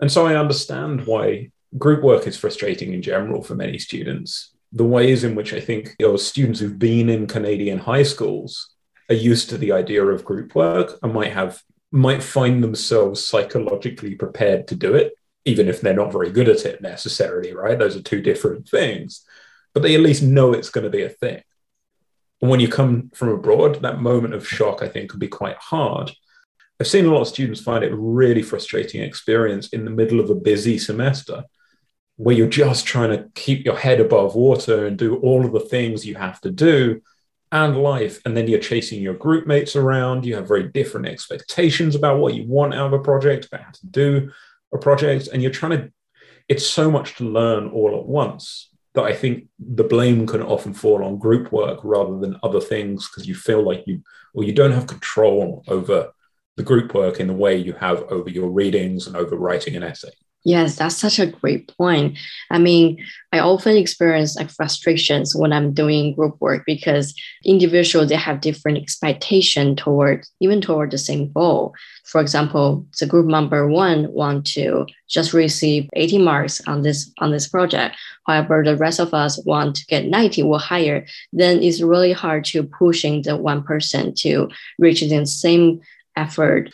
And 0.00 0.10
so 0.10 0.26
I 0.26 0.36
understand 0.36 1.06
why 1.06 1.50
group 1.78 2.02
work 2.02 2.26
is 2.26 2.36
frustrating 2.36 2.92
in 2.92 3.02
general 3.02 3.42
for 3.42 3.54
many 3.54 3.78
students 3.78 4.54
the 4.74 4.84
ways 4.84 5.22
in 5.22 5.36
which 5.36 5.54
I 5.54 5.60
think 5.60 5.94
you 5.98 6.08
know, 6.08 6.16
students 6.16 6.60
who've 6.60 6.78
been 6.78 7.08
in 7.08 7.28
Canadian 7.28 7.78
high 7.78 8.02
schools 8.02 8.74
are 9.08 9.14
used 9.14 9.48
to 9.50 9.58
the 9.58 9.70
idea 9.72 10.04
of 10.04 10.24
group 10.24 10.54
work 10.54 10.98
and 11.02 11.14
might 11.14 11.32
have 11.32 11.62
might 11.94 12.24
find 12.24 12.62
themselves 12.62 13.24
psychologically 13.24 14.16
prepared 14.16 14.66
to 14.66 14.74
do 14.74 14.94
it, 14.94 15.14
even 15.44 15.68
if 15.68 15.80
they're 15.80 15.94
not 15.94 16.10
very 16.10 16.28
good 16.28 16.48
at 16.48 16.64
it 16.64 16.82
necessarily, 16.82 17.54
right? 17.54 17.78
Those 17.78 17.96
are 17.96 18.02
two 18.02 18.20
different 18.20 18.68
things. 18.68 19.24
But 19.72 19.84
they 19.84 19.94
at 19.94 20.00
least 20.00 20.22
know 20.22 20.52
it's 20.52 20.70
going 20.70 20.82
to 20.82 20.90
be 20.90 21.04
a 21.04 21.08
thing. 21.08 21.40
And 22.42 22.50
when 22.50 22.58
you 22.58 22.66
come 22.66 23.12
from 23.14 23.28
abroad, 23.28 23.80
that 23.82 24.02
moment 24.02 24.34
of 24.34 24.46
shock, 24.46 24.82
I 24.82 24.88
think, 24.88 25.10
can 25.10 25.20
be 25.20 25.28
quite 25.28 25.56
hard. 25.56 26.10
I've 26.80 26.88
seen 26.88 27.06
a 27.06 27.12
lot 27.12 27.20
of 27.22 27.28
students 27.28 27.60
find 27.60 27.84
it 27.84 27.92
a 27.92 27.96
really 27.96 28.42
frustrating 28.42 29.00
experience 29.00 29.68
in 29.68 29.84
the 29.84 29.90
middle 29.92 30.18
of 30.18 30.30
a 30.30 30.34
busy 30.34 30.78
semester 30.78 31.44
where 32.16 32.34
you're 32.34 32.48
just 32.48 32.86
trying 32.86 33.10
to 33.10 33.28
keep 33.36 33.64
your 33.64 33.76
head 33.76 34.00
above 34.00 34.34
water 34.34 34.86
and 34.86 34.98
do 34.98 35.16
all 35.18 35.44
of 35.44 35.52
the 35.52 35.60
things 35.60 36.04
you 36.04 36.16
have 36.16 36.40
to 36.40 36.50
do 36.50 37.00
and 37.52 37.76
life. 37.76 38.20
And 38.24 38.36
then 38.36 38.48
you're 38.48 38.60
chasing 38.60 39.00
your 39.00 39.14
group 39.14 39.46
mates 39.46 39.76
around. 39.76 40.24
You 40.24 40.36
have 40.36 40.48
very 40.48 40.68
different 40.68 41.06
expectations 41.06 41.94
about 41.94 42.18
what 42.18 42.34
you 42.34 42.46
want 42.46 42.74
out 42.74 42.86
of 42.86 42.92
a 42.92 43.02
project, 43.02 43.46
about 43.46 43.62
how 43.62 43.70
to 43.70 43.86
do 43.86 44.30
a 44.72 44.78
project. 44.78 45.28
And 45.32 45.42
you're 45.42 45.50
trying 45.50 45.78
to, 45.78 45.92
it's 46.48 46.66
so 46.66 46.90
much 46.90 47.16
to 47.16 47.24
learn 47.24 47.68
all 47.68 47.98
at 47.98 48.06
once 48.06 48.70
that 48.94 49.04
I 49.04 49.12
think 49.12 49.48
the 49.58 49.84
blame 49.84 50.26
can 50.26 50.42
often 50.42 50.72
fall 50.72 51.04
on 51.04 51.18
group 51.18 51.52
work 51.52 51.80
rather 51.82 52.18
than 52.18 52.38
other 52.42 52.60
things 52.60 53.08
because 53.08 53.26
you 53.26 53.34
feel 53.34 53.62
like 53.62 53.84
you, 53.86 54.02
or 54.34 54.44
you 54.44 54.52
don't 54.52 54.72
have 54.72 54.86
control 54.86 55.64
over 55.68 56.12
the 56.56 56.62
group 56.62 56.94
work 56.94 57.18
in 57.18 57.26
the 57.26 57.32
way 57.32 57.56
you 57.56 57.72
have 57.72 58.02
over 58.04 58.30
your 58.30 58.50
readings 58.50 59.06
and 59.06 59.16
over 59.16 59.36
writing 59.36 59.74
an 59.74 59.82
essay. 59.82 60.12
Yes, 60.44 60.76
that's 60.76 60.96
such 60.96 61.18
a 61.18 61.26
great 61.26 61.74
point. 61.78 62.18
I 62.50 62.58
mean, 62.58 63.02
I 63.32 63.38
often 63.38 63.78
experience 63.78 64.36
like 64.36 64.50
frustrations 64.50 65.34
when 65.34 65.54
I'm 65.54 65.72
doing 65.72 66.14
group 66.14 66.36
work 66.38 66.64
because 66.66 67.14
individuals 67.46 68.10
they 68.10 68.16
have 68.16 68.42
different 68.42 68.76
expectation 68.76 69.74
toward 69.74 70.26
even 70.40 70.60
toward 70.60 70.90
the 70.90 70.98
same 70.98 71.32
goal. 71.32 71.72
For 72.04 72.20
example, 72.20 72.86
the 73.00 73.06
group 73.06 73.24
member 73.24 73.66
one 73.66 74.12
want 74.12 74.44
to 74.48 74.84
just 75.08 75.32
receive 75.32 75.88
80 75.94 76.18
marks 76.18 76.60
on 76.66 76.82
this 76.82 77.10
on 77.20 77.30
this 77.30 77.48
project. 77.48 77.96
However, 78.26 78.62
the 78.62 78.76
rest 78.76 79.00
of 79.00 79.14
us 79.14 79.42
want 79.46 79.76
to 79.76 79.86
get 79.86 80.04
90 80.04 80.42
or 80.42 80.58
higher. 80.58 81.06
Then 81.32 81.62
it's 81.62 81.80
really 81.80 82.12
hard 82.12 82.44
to 82.46 82.64
pushing 82.64 83.22
the 83.22 83.34
one 83.38 83.62
person 83.62 84.14
to 84.16 84.50
reach 84.78 85.00
the 85.00 85.24
same 85.24 85.80
effort. 86.16 86.70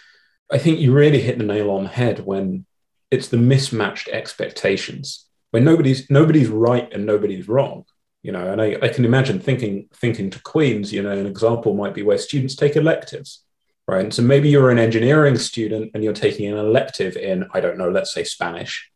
I 0.51 0.59
think 0.59 0.81
you 0.81 0.93
really 0.93 1.21
hit 1.21 1.39
the 1.39 1.45
nail 1.45 1.71
on 1.71 1.85
the 1.85 1.89
head 1.89 2.27
when 2.27 2.67
it's 3.11 3.29
the 3.29 3.37
mismatched 3.37 4.09
expectations. 4.09 5.27
When 5.51 5.65
nobody's 5.65 6.09
nobody's 6.11 6.49
right 6.49 6.93
and 6.93 7.07
nobody's 7.07 7.49
wrong 7.49 7.85
you 8.23 8.33
know 8.33 8.53
and 8.53 8.61
I, 8.61 8.77
I 8.83 8.89
can 8.89 9.05
imagine 9.05 9.41
thinking 9.41 9.89
thinking 9.95 10.31
to 10.31 10.43
queens 10.43 10.93
you 10.93 11.03
know 11.03 11.11
an 11.11 11.27
example 11.27 11.75
might 11.75 11.95
be 11.95 12.03
where 12.03 12.19
students 12.19 12.55
take 12.55 12.77
electives 12.77 13.43
right? 13.91 14.05
And 14.05 14.15
so 14.15 14.23
maybe 14.23 14.49
you're 14.49 14.71
an 14.71 14.79
engineering 14.79 15.37
student 15.37 15.91
and 15.95 16.05
you're 16.05 16.13
taking 16.13 16.51
an 16.51 16.59
elective 16.59 17.17
in 17.17 17.47
i 17.53 17.61
don't 17.61 17.79
know 17.79 17.91
let's 17.91 18.15
say 18.15 18.25
spanish. 18.25 18.89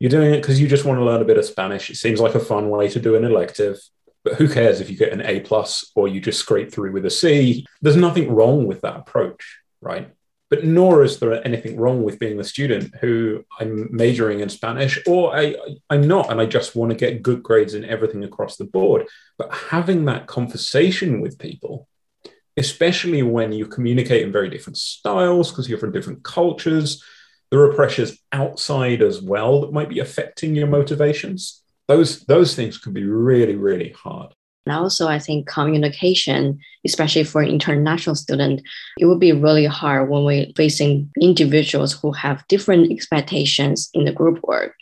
You're 0.00 0.10
doing 0.10 0.32
it 0.32 0.40
because 0.40 0.60
you 0.60 0.66
just 0.66 0.86
want 0.86 0.98
to 0.98 1.04
learn 1.04 1.20
a 1.20 1.26
bit 1.26 1.36
of 1.36 1.44
spanish. 1.44 1.90
It 1.90 1.96
seems 1.96 2.20
like 2.20 2.34
a 2.34 2.40
fun 2.40 2.70
way 2.70 2.88
to 2.88 2.98
do 2.98 3.16
an 3.16 3.24
elective 3.24 3.78
but 4.24 4.34
who 4.34 4.48
cares 4.48 4.80
if 4.80 4.90
you 4.90 4.96
get 4.96 5.12
an 5.12 5.22
a 5.22 5.40
plus 5.40 5.92
or 5.94 6.08
you 6.08 6.20
just 6.20 6.40
scrape 6.40 6.72
through 6.72 6.92
with 6.92 7.06
a 7.06 7.10
c? 7.10 7.64
There's 7.80 7.96
nothing 7.96 8.32
wrong 8.34 8.66
with 8.66 8.80
that 8.80 8.96
approach 8.96 9.60
right 9.80 10.10
but 10.50 10.64
nor 10.64 11.04
is 11.04 11.20
there 11.20 11.46
anything 11.46 11.76
wrong 11.76 12.02
with 12.02 12.18
being 12.18 12.36
the 12.36 12.44
student 12.44 12.92
who 12.96 13.44
I'm 13.60 13.88
majoring 13.94 14.40
in 14.40 14.48
Spanish 14.48 14.98
or 15.06 15.34
I, 15.34 15.54
I'm 15.88 16.08
not, 16.08 16.30
and 16.30 16.40
I 16.40 16.46
just 16.46 16.74
want 16.74 16.90
to 16.90 16.96
get 16.96 17.22
good 17.22 17.42
grades 17.42 17.74
in 17.74 17.84
everything 17.84 18.24
across 18.24 18.56
the 18.56 18.64
board. 18.64 19.06
But 19.38 19.54
having 19.54 20.04
that 20.06 20.26
conversation 20.26 21.20
with 21.20 21.38
people, 21.38 21.86
especially 22.56 23.22
when 23.22 23.52
you 23.52 23.64
communicate 23.64 24.22
in 24.22 24.32
very 24.32 24.50
different 24.50 24.76
styles 24.76 25.50
because 25.50 25.68
you're 25.68 25.78
from 25.78 25.92
different 25.92 26.24
cultures, 26.24 27.02
there 27.52 27.60
are 27.60 27.72
pressures 27.72 28.18
outside 28.32 29.02
as 29.02 29.22
well 29.22 29.60
that 29.60 29.72
might 29.72 29.88
be 29.88 30.00
affecting 30.00 30.56
your 30.56 30.66
motivations. 30.66 31.62
Those, 31.86 32.20
those 32.24 32.56
things 32.56 32.76
can 32.76 32.92
be 32.92 33.04
really, 33.04 33.54
really 33.54 33.90
hard. 33.90 34.34
And 34.66 34.74
also, 34.74 35.08
I 35.08 35.18
think 35.18 35.48
communication, 35.48 36.58
especially 36.84 37.24
for 37.24 37.42
international 37.42 38.14
student, 38.14 38.60
it 38.98 39.06
would 39.06 39.20
be 39.20 39.32
really 39.32 39.66
hard 39.66 40.10
when 40.10 40.24
we're 40.24 40.46
facing 40.56 41.10
individuals 41.20 41.92
who 41.92 42.12
have 42.12 42.46
different 42.48 42.92
expectations 42.92 43.88
in 43.94 44.04
the 44.04 44.12
group 44.12 44.40
work. 44.42 44.74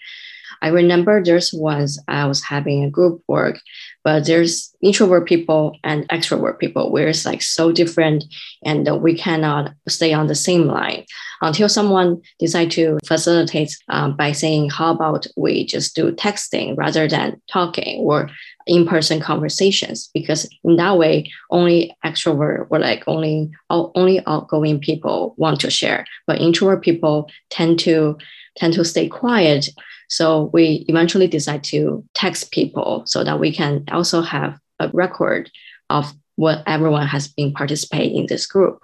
I 0.61 0.69
remember 0.69 1.23
there's 1.23 1.53
once 1.53 2.01
I 2.09 2.27
was 2.27 2.43
having 2.43 2.83
a 2.83 2.91
group 2.91 3.23
work, 3.29 3.61
but 4.03 4.27
there's 4.27 4.75
introvert 4.83 5.29
people 5.29 5.77
and 5.85 6.09
extrovert 6.09 6.59
people 6.59 6.91
where 6.91 7.09
it's 7.09 7.25
like 7.25 7.43
so 7.43 7.71
different 7.71 8.25
and 8.64 8.88
we 9.01 9.14
cannot 9.14 9.73
stay 9.88 10.12
on 10.12 10.27
the 10.27 10.35
same 10.35 10.67
line 10.67 11.05
until 11.43 11.69
someone 11.69 12.21
decide 12.41 12.71
to 12.73 12.99
facilitate 13.07 13.77
um, 13.88 14.17
by 14.17 14.33
saying, 14.33 14.71
how 14.71 14.93
about 14.93 15.27
we 15.37 15.64
just 15.64 15.95
do 15.95 16.11
texting 16.12 16.77
rather 16.77 17.07
than 17.07 17.41
talking 17.49 18.01
or 18.01 18.29
in-person 18.68 19.20
conversations 19.20 20.11
because 20.14 20.48
in 20.62 20.76
that 20.76 20.96
way 20.96 21.31
only 21.50 21.96
extrovert 22.04 22.66
or 22.70 22.78
like 22.78 23.02
only 23.07 23.50
only 23.70 24.20
outgoing 24.26 24.78
people 24.78 25.35
want 25.37 25.59
to 25.61 25.70
share 25.70 26.04
but 26.26 26.40
introvert 26.40 26.83
people 26.83 27.28
tend 27.50 27.78
to 27.78 28.16
tend 28.57 28.74
to 28.74 28.85
stay 28.85 29.09
quiet 29.09 29.68
so 30.09 30.50
we 30.52 30.85
eventually 30.88 31.28
decide 31.28 31.62
to 31.64 32.04
text 32.14 32.50
people 32.50 33.02
so 33.07 33.22
that 33.22 33.38
we 33.38 33.52
can 33.52 33.85
also 33.92 34.22
have 34.22 34.59
a 34.81 34.88
record 34.92 35.50
of 35.90 36.12
what 36.37 36.62
everyone 36.66 37.07
has 37.07 37.28
been 37.28 37.52
participating 37.52 38.16
in 38.16 38.26
this 38.26 38.46
group. 38.46 38.81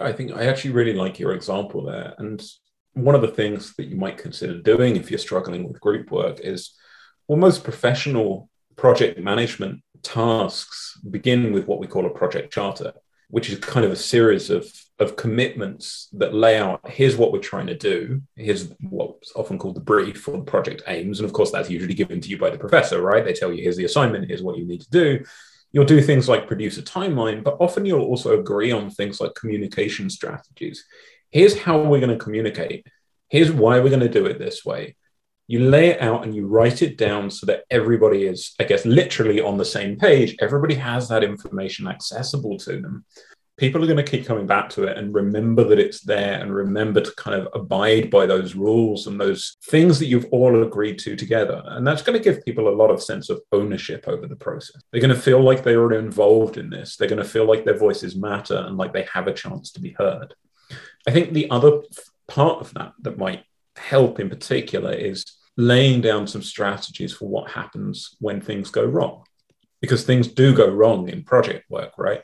I 0.00 0.12
think 0.12 0.32
I 0.32 0.46
actually 0.46 0.72
really 0.72 0.92
like 0.92 1.18
your 1.18 1.32
example 1.32 1.84
there. 1.84 2.14
And 2.18 2.42
one 2.94 3.14
of 3.14 3.22
the 3.22 3.28
things 3.28 3.74
that 3.76 3.86
you 3.86 3.96
might 3.96 4.18
consider 4.18 4.60
doing 4.60 4.96
if 4.96 5.10
you're 5.10 5.18
struggling 5.18 5.66
with 5.66 5.80
group 5.80 6.10
work 6.10 6.38
is 6.40 6.74
almost 7.26 7.64
professional 7.64 8.48
project 8.78 9.18
management 9.18 9.82
tasks 10.02 10.98
begin 11.10 11.52
with 11.52 11.66
what 11.66 11.80
we 11.80 11.86
call 11.86 12.06
a 12.06 12.10
project 12.10 12.52
charter 12.52 12.92
which 13.30 13.50
is 13.50 13.58
kind 13.58 13.84
of 13.84 13.92
a 13.92 13.96
series 13.96 14.48
of, 14.50 14.66
of 14.98 15.16
commitments 15.16 16.08
that 16.12 16.34
lay 16.34 16.58
out 16.58 16.80
here's 16.88 17.16
what 17.16 17.30
we're 17.30 17.38
trying 17.38 17.66
to 17.66 17.76
do. 17.76 18.22
Here's 18.36 18.72
what's 18.80 19.32
often 19.36 19.58
called 19.58 19.76
the 19.76 19.80
brief 19.80 20.26
or 20.26 20.38
the 20.38 20.44
project 20.44 20.82
aims. 20.86 21.20
And 21.20 21.26
of 21.26 21.32
course, 21.32 21.52
that's 21.52 21.70
usually 21.70 21.94
given 21.94 22.20
to 22.20 22.28
you 22.28 22.38
by 22.38 22.50
the 22.50 22.58
professor, 22.58 23.02
right? 23.02 23.24
They 23.24 23.34
tell 23.34 23.52
you 23.52 23.62
here's 23.62 23.76
the 23.76 23.84
assignment, 23.84 24.28
here's 24.28 24.42
what 24.42 24.56
you 24.56 24.64
need 24.64 24.80
to 24.80 24.90
do. 24.90 25.24
you'll 25.72 25.84
do 25.84 26.00
things 26.00 26.28
like 26.28 26.46
produce 26.46 26.78
a 26.78 26.82
timeline, 26.82 27.44
but 27.44 27.58
often 27.60 27.84
you'll 27.84 28.00
also 28.06 28.38
agree 28.40 28.72
on 28.72 28.90
things 28.90 29.20
like 29.20 29.34
communication 29.34 30.08
strategies. 30.08 30.84
Here's 31.30 31.58
how 31.58 31.78
we're 31.78 32.00
going 32.00 32.16
to 32.18 32.24
communicate. 32.24 32.86
Here's 33.28 33.52
why 33.52 33.80
we're 33.80 33.90
going 33.90 34.00
to 34.00 34.08
do 34.08 34.24
it 34.24 34.38
this 34.38 34.64
way. 34.64 34.96
You 35.48 35.68
lay 35.68 35.88
it 35.88 36.00
out 36.00 36.24
and 36.24 36.34
you 36.34 36.46
write 36.46 36.82
it 36.82 36.96
down 36.96 37.30
so 37.30 37.46
that 37.46 37.64
everybody 37.70 38.26
is, 38.26 38.54
I 38.60 38.64
guess, 38.64 38.84
literally 38.84 39.40
on 39.40 39.56
the 39.56 39.64
same 39.64 39.96
page. 39.96 40.36
Everybody 40.40 40.76
has 40.76 41.08
that 41.08 41.24
information 41.24 41.88
accessible 41.88 42.56
to 42.58 42.80
them 42.80 43.04
people 43.58 43.82
are 43.82 43.86
going 43.86 44.02
to 44.02 44.10
keep 44.10 44.24
coming 44.24 44.46
back 44.46 44.70
to 44.70 44.84
it 44.84 44.96
and 44.96 45.12
remember 45.12 45.64
that 45.64 45.80
it's 45.80 46.00
there 46.00 46.40
and 46.40 46.54
remember 46.54 47.00
to 47.00 47.12
kind 47.16 47.40
of 47.40 47.48
abide 47.52 48.08
by 48.08 48.24
those 48.24 48.54
rules 48.54 49.06
and 49.06 49.20
those 49.20 49.56
things 49.64 49.98
that 49.98 50.06
you've 50.06 50.28
all 50.30 50.62
agreed 50.62 50.98
to 51.00 51.16
together. 51.16 51.62
And 51.66 51.84
that's 51.84 52.02
going 52.02 52.16
to 52.16 52.24
give 52.24 52.44
people 52.44 52.68
a 52.68 52.74
lot 52.74 52.90
of 52.90 53.02
sense 53.02 53.28
of 53.28 53.42
ownership 53.52 54.04
over 54.06 54.26
the 54.26 54.36
process. 54.36 54.80
They're 54.90 55.00
going 55.00 55.14
to 55.14 55.20
feel 55.20 55.42
like 55.42 55.64
they 55.64 55.74
are 55.74 55.92
involved 55.92 56.56
in 56.56 56.70
this. 56.70 56.96
They're 56.96 57.08
going 57.08 57.22
to 57.22 57.28
feel 57.28 57.46
like 57.46 57.64
their 57.64 57.76
voices 57.76 58.16
matter 58.16 58.56
and 58.56 58.78
like 58.78 58.92
they 58.92 59.06
have 59.12 59.26
a 59.26 59.34
chance 59.34 59.72
to 59.72 59.80
be 59.80 59.90
heard. 59.98 60.34
I 61.06 61.10
think 61.10 61.32
the 61.32 61.50
other 61.50 61.82
part 62.28 62.60
of 62.60 62.72
that 62.74 62.92
that 63.02 63.18
might 63.18 63.44
help 63.76 64.20
in 64.20 64.30
particular 64.30 64.92
is 64.92 65.24
laying 65.58 66.00
down 66.00 66.26
some 66.26 66.42
strategies 66.42 67.12
for 67.12 67.28
what 67.28 67.50
happens 67.50 68.16
when 68.20 68.40
things 68.40 68.70
go 68.70 68.84
wrong. 68.84 69.24
Because 69.82 70.04
things 70.04 70.28
do 70.28 70.54
go 70.54 70.70
wrong 70.70 71.08
in 71.08 71.22
project 71.24 71.68
work, 71.68 71.92
right? 71.98 72.22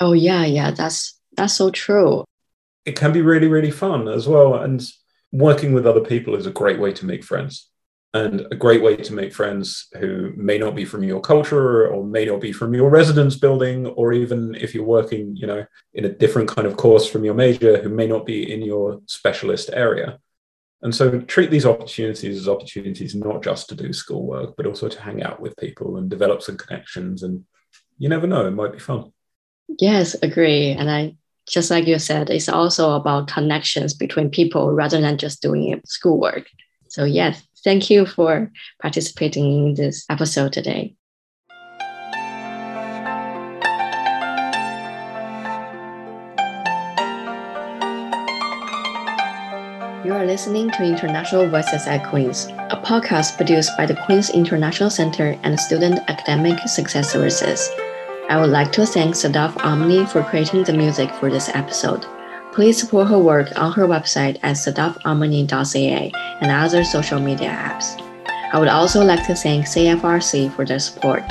Oh 0.00 0.12
yeah, 0.12 0.44
yeah, 0.44 0.70
that's 0.70 1.18
that's 1.36 1.56
so 1.56 1.70
true. 1.70 2.24
It 2.84 2.96
can 2.96 3.12
be 3.12 3.22
really, 3.22 3.48
really 3.48 3.70
fun 3.70 4.06
as 4.06 4.28
well. 4.28 4.54
And 4.54 4.82
working 5.32 5.72
with 5.72 5.86
other 5.86 6.00
people 6.00 6.36
is 6.36 6.46
a 6.46 6.52
great 6.52 6.78
way 6.78 6.92
to 6.92 7.06
make 7.06 7.24
friends. 7.24 7.70
And 8.14 8.46
a 8.50 8.56
great 8.56 8.82
way 8.82 8.96
to 8.96 9.12
make 9.12 9.34
friends 9.34 9.88
who 9.98 10.32
may 10.34 10.56
not 10.56 10.74
be 10.74 10.86
from 10.86 11.04
your 11.04 11.20
culture 11.20 11.86
or 11.88 12.04
may 12.04 12.24
not 12.24 12.40
be 12.40 12.52
from 12.52 12.72
your 12.72 12.88
residence 12.88 13.36
building, 13.36 13.86
or 13.86 14.14
even 14.14 14.54
if 14.54 14.74
you're 14.74 14.84
working, 14.84 15.36
you 15.36 15.46
know, 15.46 15.66
in 15.92 16.06
a 16.06 16.08
different 16.12 16.48
kind 16.48 16.66
of 16.66 16.78
course 16.78 17.06
from 17.06 17.22
your 17.22 17.34
major, 17.34 17.82
who 17.82 17.90
may 17.90 18.06
not 18.06 18.24
be 18.24 18.50
in 18.50 18.62
your 18.62 19.00
specialist 19.06 19.68
area. 19.74 20.18
And 20.82 20.94
so 20.94 21.20
treat 21.22 21.50
these 21.50 21.66
opportunities 21.66 22.38
as 22.38 22.48
opportunities 22.48 23.14
not 23.14 23.42
just 23.42 23.68
to 23.68 23.74
do 23.74 23.92
schoolwork, 23.92 24.56
but 24.56 24.66
also 24.66 24.88
to 24.88 25.00
hang 25.00 25.22
out 25.22 25.40
with 25.40 25.56
people 25.56 25.96
and 25.96 26.08
develop 26.08 26.40
some 26.42 26.56
connections. 26.56 27.22
And 27.22 27.44
you 27.98 28.08
never 28.08 28.26
know, 28.26 28.46
it 28.46 28.52
might 28.52 28.72
be 28.72 28.78
fun. 28.78 29.12
Yes, 29.80 30.14
agree. 30.22 30.70
And 30.70 30.90
I 30.90 31.16
just 31.48 31.70
like 31.70 31.86
you 31.86 31.98
said, 31.98 32.30
it's 32.30 32.48
also 32.48 32.92
about 32.92 33.28
connections 33.28 33.94
between 33.94 34.30
people 34.30 34.72
rather 34.72 35.00
than 35.00 35.18
just 35.18 35.42
doing 35.42 35.80
schoolwork. 35.84 36.46
So 36.88 37.04
yes, 37.04 37.44
thank 37.64 37.90
you 37.90 38.06
for 38.06 38.52
participating 38.80 39.68
in 39.68 39.74
this 39.74 40.04
episode 40.08 40.52
today. 40.52 40.94
You 50.08 50.14
are 50.14 50.24
listening 50.24 50.70
to 50.70 50.84
International 50.84 51.46
Voices 51.46 51.86
at 51.86 52.08
Queen's, 52.08 52.46
a 52.46 52.80
podcast 52.82 53.36
produced 53.36 53.76
by 53.76 53.84
the 53.84 53.94
Queen's 54.06 54.30
International 54.30 54.88
Center 54.88 55.38
and 55.42 55.60
Student 55.60 56.00
Academic 56.08 56.66
Success 56.66 57.12
Services. 57.12 57.68
I 58.30 58.40
would 58.40 58.48
like 58.48 58.72
to 58.72 58.86
thank 58.86 59.14
Sadaf 59.14 59.52
Amini 59.56 60.08
for 60.08 60.22
creating 60.22 60.64
the 60.64 60.72
music 60.72 61.12
for 61.16 61.30
this 61.30 61.50
episode. 61.50 62.06
Please 62.54 62.80
support 62.80 63.08
her 63.08 63.18
work 63.18 63.52
on 63.60 63.72
her 63.72 63.86
website 63.86 64.38
at 64.42 64.56
sadafamini.ca 64.56 66.12
and 66.40 66.50
other 66.50 66.84
social 66.84 67.20
media 67.20 67.50
apps. 67.50 68.00
I 68.54 68.58
would 68.58 68.68
also 68.68 69.04
like 69.04 69.26
to 69.26 69.34
thank 69.34 69.66
CFRC 69.66 70.56
for 70.56 70.64
their 70.64 70.78
support. 70.78 71.22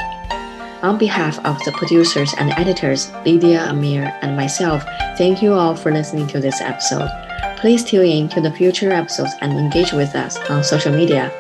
On 0.84 1.00
behalf 1.00 1.44
of 1.44 1.58
the 1.64 1.72
producers 1.72 2.36
and 2.38 2.52
editors, 2.52 3.12
Lydia 3.26 3.72
Amir 3.72 4.16
and 4.22 4.38
myself, 4.38 4.84
thank 5.18 5.42
you 5.42 5.54
all 5.54 5.76
for 5.76 5.92
listening 5.92 6.28
to 6.28 6.40
this 6.40 6.62
episode. 6.62 7.10
Please 7.58 7.84
tune 7.84 8.06
in 8.06 8.30
to 8.30 8.40
the 8.40 8.52
future 8.52 8.92
episodes 8.92 9.34
and 9.42 9.52
engage 9.54 9.92
with 9.92 10.16
us 10.16 10.38
on 10.50 10.64
social 10.64 10.94
media. 10.94 11.32